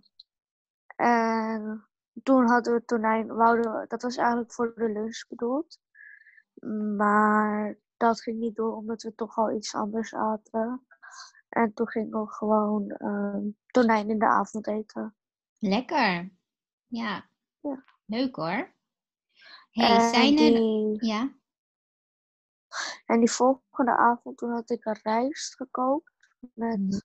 en 0.96 1.88
toen 2.22 2.46
hadden 2.46 2.74
we 2.74 2.84
tonijn, 2.84 3.26
wouden 3.34 3.72
we, 3.72 3.86
dat 3.86 4.02
was 4.02 4.16
eigenlijk 4.16 4.52
voor 4.52 4.72
de 4.74 4.88
lunch 4.92 5.24
bedoeld. 5.28 5.78
Maar 6.96 7.78
dat 8.08 8.20
ging 8.22 8.38
niet 8.38 8.56
door 8.56 8.76
omdat 8.76 9.02
we 9.02 9.14
toch 9.14 9.36
al 9.36 9.52
iets 9.52 9.74
anders 9.74 10.14
aten. 10.14 10.86
En 11.48 11.72
toen 11.74 11.88
gingen 11.88 12.20
we 12.20 12.32
gewoon 12.32 12.90
ehm, 12.90 13.48
tonijn 13.66 14.10
in 14.10 14.18
de 14.18 14.26
avond 14.26 14.66
eten. 14.66 15.16
Lekker. 15.58 16.32
Ja. 16.86 17.28
Ja. 17.60 17.84
Leuk 18.04 18.36
hoor. 18.36 18.72
Hey, 19.70 19.90
en, 19.96 20.08
zijn 20.14 20.38
er... 20.38 20.52
die, 20.52 21.06
Ja? 21.06 21.32
en 23.06 23.18
die 23.18 23.30
volgende 23.30 23.96
avond 23.96 24.38
toen 24.38 24.50
had 24.50 24.70
ik 24.70 24.84
een 24.84 24.98
rijst 25.02 25.56
gekookt 25.56 26.12
met 26.54 26.78
Mhm. 26.80 26.98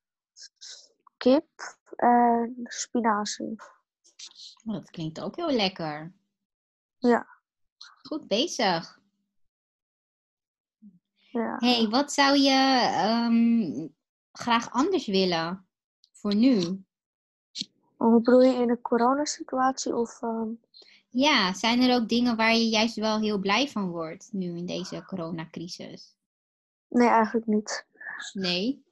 kip 1.17 1.49
en 1.95 2.59
spinazie. 2.63 3.55
Oh, 4.65 4.73
dat 4.73 4.89
klinkt 4.89 5.19
ook 5.21 5.35
heel 5.35 5.51
lekker. 5.51 6.13
Ja. 6.97 7.27
Goed 8.01 8.27
bezig. 8.27 8.98
Ja. 11.39 11.55
hey, 11.59 11.87
wat 11.87 12.11
zou 12.11 12.37
je 12.37 12.79
ehm, 12.93 13.87
graag 14.31 14.71
anders 14.71 15.05
willen 15.07 15.67
voor 16.11 16.35
nu? 16.35 16.83
Hoe 17.97 18.13
bedoel 18.13 18.41
je 18.41 18.53
in 18.53 18.69
een 18.69 18.81
coronasituatie 18.81 19.95
of... 19.95 20.21
ehm, 20.21 20.49
Ja, 21.09 21.53
zijn 21.53 21.81
er 21.81 21.95
ook 22.01 22.09
dingen 22.09 22.35
waar 22.35 22.53
je 22.53 22.69
juist 22.69 22.95
wel 22.95 23.19
heel 23.19 23.39
blij 23.39 23.67
van 23.67 23.89
wordt 23.89 24.29
nu 24.31 24.57
in 24.57 24.65
deze 24.65 25.03
coronacrisis? 25.05 26.15
Nee, 26.87 27.07
eigenlijk 27.07 27.45
niet. 27.45 27.85
Nee? 28.33 28.83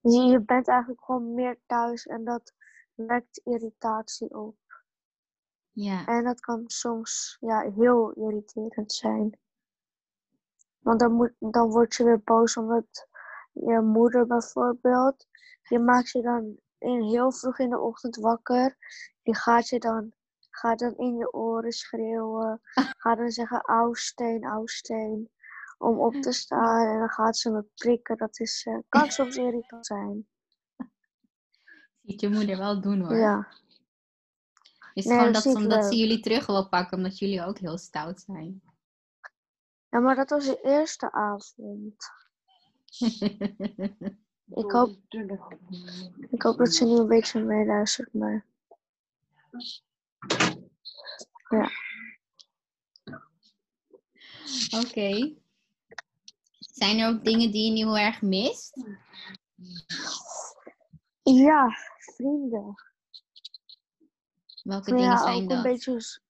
Je, 0.00 0.20
je 0.20 0.40
bent 0.40 0.68
eigenlijk 0.68 1.04
gewoon 1.04 1.34
meer 1.34 1.58
thuis 1.66 2.06
en 2.06 2.24
dat 2.24 2.52
wekt 2.94 3.40
irritatie 3.44 4.38
op. 4.38 4.56
Ja. 5.70 6.06
En 6.06 6.24
dat 6.24 6.40
kan 6.40 6.62
soms 6.66 7.36
ja, 7.40 7.72
heel 7.76 8.10
irriterend 8.12 8.92
zijn. 8.92 9.38
Want 10.86 11.00
dan, 11.00 11.12
moet, 11.12 11.32
dan 11.38 11.70
word 11.70 11.94
je 11.94 12.04
weer 12.04 12.20
boos 12.24 12.56
omdat 12.56 13.08
je 13.52 13.80
moeder 13.80 14.26
bijvoorbeeld, 14.26 15.26
die 15.68 15.78
maakt 15.78 16.10
je 16.10 16.22
dan 16.22 16.56
in, 16.78 17.02
heel 17.02 17.32
vroeg 17.32 17.58
in 17.58 17.70
de 17.70 17.80
ochtend 17.80 18.16
wakker. 18.16 18.76
Die 19.22 19.36
gaat 19.36 19.68
je 19.68 19.78
dan, 19.78 20.12
gaat 20.50 20.78
dan 20.78 20.96
in 20.96 21.16
je 21.16 21.32
oren 21.32 21.72
schreeuwen. 21.72 22.60
Gaat 23.02 23.16
dan 23.16 23.30
zeggen, 23.30 23.60
auw 23.60 23.92
steen, 23.92 24.44
auw 24.44 24.66
steen. 24.66 25.30
Om 25.78 25.98
op 25.98 26.14
te 26.14 26.32
staan 26.32 26.86
en 26.86 26.98
dan 26.98 27.08
gaat 27.08 27.36
ze 27.36 27.50
me 27.50 27.64
prikken. 27.74 28.16
Dat 28.16 28.40
is, 28.40 28.66
eh, 28.66 28.78
kan 28.88 29.10
soms 29.10 29.36
irritant 29.46 29.86
zijn. 29.86 30.28
Ziet 32.02 32.20
je 32.20 32.28
moeder 32.28 32.58
wel 32.58 32.80
doen 32.80 33.00
hoor. 33.00 33.16
Ja. 33.16 33.46
Is 34.94 35.04
Nee, 35.04 35.18
gewoon 35.18 35.32
dat 35.32 35.70
dat, 35.70 35.84
ze 35.84 35.98
jullie 35.98 36.20
terug 36.20 36.46
wil 36.46 36.68
pakken, 36.68 36.96
omdat 36.96 37.18
jullie 37.18 37.44
ook 37.44 37.58
heel 37.58 37.78
stout 37.78 38.20
zijn. 38.20 38.62
Ja, 39.90 39.98
maar 39.98 40.16
dat 40.16 40.30
was 40.30 40.44
de 40.44 40.60
eerste 40.62 41.12
avond. 41.12 42.10
Ik 44.48 44.70
hoop, 44.70 44.96
ik 46.30 46.42
hoop 46.42 46.56
dat 46.58 46.74
ze 46.74 46.84
nu 46.84 46.90
een 46.90 47.08
beetje 47.08 47.42
meeluistert, 47.42 48.14
maar... 48.14 48.46
Oké. 54.70 55.34
Zijn 56.58 56.98
er 56.98 57.08
ook 57.08 57.24
dingen 57.24 57.50
die 57.50 57.64
je 57.64 57.70
nu 57.70 57.76
heel 57.76 57.98
erg 57.98 58.22
mist? 58.22 58.80
Ja, 61.22 61.76
vrienden. 61.98 62.74
Welke 64.62 64.90
Maar 64.90 64.98
dingen 64.98 65.16
ja, 65.16 65.22
zijn 65.22 65.42
ook 65.42 65.48
dat? 65.48 65.56
een, 65.56 65.62
beetje, 65.62 66.20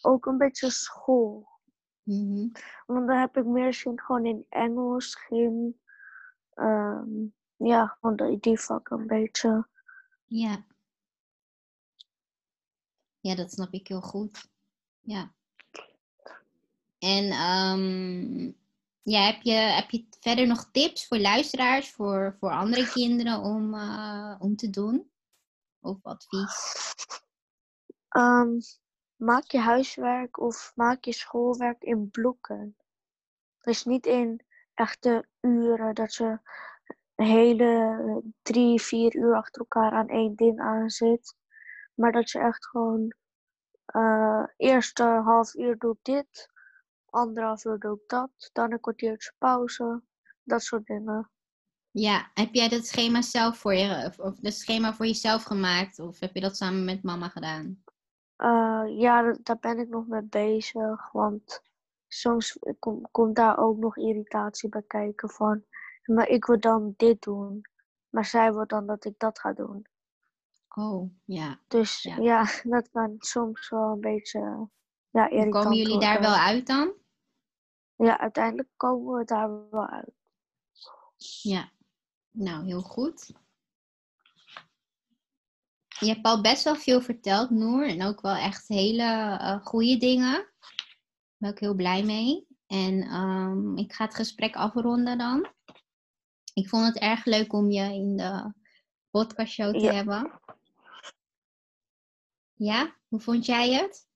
ook 0.00 0.26
een 0.26 0.38
beetje 0.38 0.70
school. 0.70 1.57
Mhm. 2.08 2.48
Want 2.86 3.06
dan 3.06 3.16
heb 3.16 3.36
ik 3.36 3.44
meer 3.44 3.74
zin 3.74 4.00
gewoon 4.00 4.26
in 4.26 4.46
Engels, 4.48 5.14
gym. 5.14 5.80
ehm, 6.54 7.26
ja, 7.56 7.96
gewoon 8.00 8.38
die, 8.40 8.60
vakken 8.60 8.98
een 8.98 9.06
beetje. 9.06 9.66
Ja. 10.24 10.64
Ja, 13.20 13.34
dat 13.34 13.52
snap 13.52 13.72
ik 13.72 13.88
heel 13.88 14.00
goed. 14.00 14.48
Ja. 15.00 15.32
En 16.98 17.30
ehm, 17.30 18.44
ja, 19.02 19.26
heb, 19.26 19.42
je, 19.42 19.52
heb 19.52 19.90
je 19.90 20.06
verder 20.20 20.46
nog 20.46 20.68
tips 20.72 21.06
voor 21.06 21.18
luisteraars, 21.18 21.90
voor, 21.90 22.36
voor 22.40 22.50
andere 22.50 22.88
kinderen 22.88 23.40
om, 23.40 23.74
eh, 23.74 24.36
om 24.38 24.56
te 24.56 24.70
doen? 24.70 25.10
Of 25.80 25.98
advies? 26.02 26.94
Ehm, 28.08 28.58
maak 29.18 29.50
je 29.50 29.58
huiswerk 29.58 30.40
of 30.40 30.72
maak 30.74 31.04
je 31.04 31.12
schoolwerk 31.12 31.82
in 31.82 32.10
blokken. 32.10 32.76
Dus 33.60 33.84
niet 33.84 34.06
in 34.06 34.44
echte 34.74 35.28
uren 35.40 35.94
dat 35.94 36.18
een 36.18 36.40
hele 37.14 38.22
drie, 38.42 38.80
vier 38.80 39.16
uur 39.16 39.34
achter 39.34 39.60
elkaar 39.60 39.92
aan 39.92 40.08
één 40.08 40.34
ding 40.34 40.60
aan 40.60 40.90
zit. 40.90 41.34
Maar 41.94 42.12
dat 42.12 42.30
je 42.30 42.38
echt 42.38 42.66
gewoon 42.66 43.12
eh 43.84 44.44
eerste 44.56 45.02
half 45.02 45.54
uur 45.54 45.78
doe 45.78 45.92
ik 45.92 45.98
dit, 46.02 46.50
anderhalf 47.10 47.64
uur 47.64 47.78
doe 47.78 47.94
ik 47.94 48.08
dat, 48.08 48.50
dan 48.52 48.72
een 48.72 48.80
kwartiertje 48.80 49.32
pauze, 49.38 50.02
dat 50.42 50.62
soort 50.62 50.86
dingen. 50.86 51.30
Ja, 51.90 52.30
heb 52.34 52.54
jij 52.54 52.68
dat 52.68 52.86
schema 52.86 53.22
zelf 53.22 53.58
voor 53.58 53.74
je, 53.74 54.12
of 54.18 54.38
dat 54.38 54.52
schema 54.52 54.94
voor 54.94 55.06
jezelf 55.06 55.42
gemaakt? 55.42 55.98
Of 55.98 56.20
heb 56.20 56.34
je 56.34 56.40
dat 56.40 56.56
samen 56.56 56.84
met 56.84 57.02
mama 57.02 57.28
gedaan? 57.28 57.82
Eh, 58.38 58.84
ja, 58.86 59.22
da- 59.22 59.38
daar 59.42 59.58
ben 59.58 59.78
ik 59.78 59.88
nog 59.88 60.06
mee 60.06 60.22
bezig, 60.22 61.12
want 61.12 61.62
soms 62.06 62.58
kom- 62.78 63.08
komt 63.10 63.36
daar 63.36 63.58
ook 63.58 63.78
nog 63.78 63.96
irritatie 63.96 64.68
bij 64.68 64.82
kijken 64.82 65.30
van, 65.30 65.64
maar 66.04 66.28
ik 66.28 66.44
wil 66.44 66.60
dan 66.60 66.94
dit 66.96 67.22
doen, 67.22 67.62
maar 68.08 68.24
zij 68.24 68.52
wil 68.52 68.66
dan 68.66 68.86
dat 68.86 69.04
ik 69.04 69.18
dat 69.18 69.38
ga 69.38 69.52
doen. 69.52 69.86
Oh, 70.74 71.10
ja. 71.24 71.60
Dus 71.68 72.02
Ja. 72.02 72.16
ja, 72.16 72.44
dat 72.74 72.90
kan 72.90 73.14
soms 73.18 73.68
wel 73.68 73.92
een 73.92 74.00
beetje 74.00 74.40
ja, 75.10 75.22
Hoe 75.28 75.30
irritant 75.30 75.64
komen 75.64 75.78
jullie 75.78 76.00
daar 76.00 76.20
wel 76.20 76.34
uit 76.34 76.66
dan? 76.66 76.92
Ja, 77.96 78.18
uiteindelijk 78.18 78.68
komen 78.76 79.18
we 79.18 79.24
daar 79.24 79.70
wel 79.70 79.86
uit. 79.86 80.14
Ja. 81.42 81.70
Nou, 82.30 82.64
heel 82.64 82.82
goed. 82.82 83.32
Je 86.00 86.06
hebt 86.06 86.26
al 86.26 86.40
best 86.40 86.64
wel 86.64 86.74
veel 86.74 87.00
verteld, 87.00 87.50
Noor. 87.50 87.82
En 87.82 88.02
ook 88.02 88.20
wel 88.20 88.34
echt 88.34 88.68
hele 88.68 89.02
uh, 89.02 89.66
goede 89.66 89.96
dingen. 89.96 90.32
Daar 90.32 91.36
ben 91.36 91.50
ik 91.50 91.58
heel 91.58 91.74
blij 91.74 92.02
mee. 92.02 92.46
En 92.66 93.02
ehm, 93.02 93.76
ik 93.76 93.92
ga 93.92 94.04
het 94.04 94.14
gesprek 94.14 94.56
afronden 94.56 95.18
dan. 95.18 95.48
Ik 96.54 96.68
vond 96.68 96.86
het 96.86 96.98
erg 96.98 97.24
leuk 97.24 97.52
om 97.52 97.70
je 97.70 97.82
in 97.82 98.16
de 98.16 98.52
podcastshow 99.10 99.78
te 99.78 99.92
hebben. 99.92 100.40
Ja, 102.54 102.96
hoe 103.08 103.20
vond 103.20 103.46
jij 103.46 103.72
het? 103.72 104.06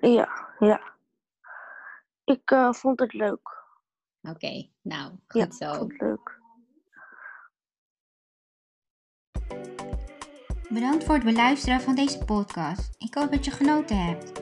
Ja, 0.00 0.54
ja. 0.58 0.94
Ik 2.24 2.50
uh, 2.50 2.72
vond 2.72 3.00
het 3.00 3.12
leuk. 3.12 3.64
Oké, 4.20 4.68
nou, 4.80 5.18
goed 5.26 5.40
ja, 5.40 5.66
zo. 5.66 5.74
Vond 5.74 5.92
het 5.92 6.00
leuk. 6.00 6.39
Bedankt 10.72 11.04
voor 11.04 11.14
het 11.14 11.24
beluisteren 11.24 11.80
van 11.80 11.94
deze 11.94 12.18
podcast. 12.18 12.90
Ik 12.98 13.14
hoop 13.14 13.30
dat 13.30 13.44
je 13.44 13.50
genoten 13.50 14.04
hebt. 14.04 14.32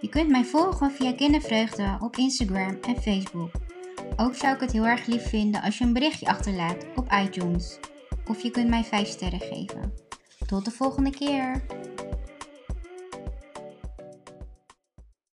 Je 0.00 0.08
kunt 0.08 0.28
mij 0.28 0.44
volgen 0.44 0.90
via 0.90 1.12
Kindervreugde 1.12 1.96
op 2.00 2.16
Instagram 2.16 2.78
en 2.82 3.02
Facebook. 3.02 3.50
Ook 4.16 4.34
zou 4.34 4.54
ik 4.54 4.60
het 4.60 4.72
heel 4.72 4.86
erg 4.86 5.06
lief 5.06 5.28
vinden 5.28 5.62
als 5.62 5.78
je 5.78 5.84
een 5.84 5.92
berichtje 5.92 6.26
achterlaat 6.26 6.86
op 6.96 7.12
iTunes. 7.12 7.78
Of 8.26 8.42
je 8.42 8.50
kunt 8.50 8.68
mij 8.68 8.84
5 8.84 9.08
sterren 9.08 9.40
geven. 9.40 9.92
Tot 10.46 10.64
de 10.64 10.70
volgende 10.70 11.10
keer. 11.10 11.62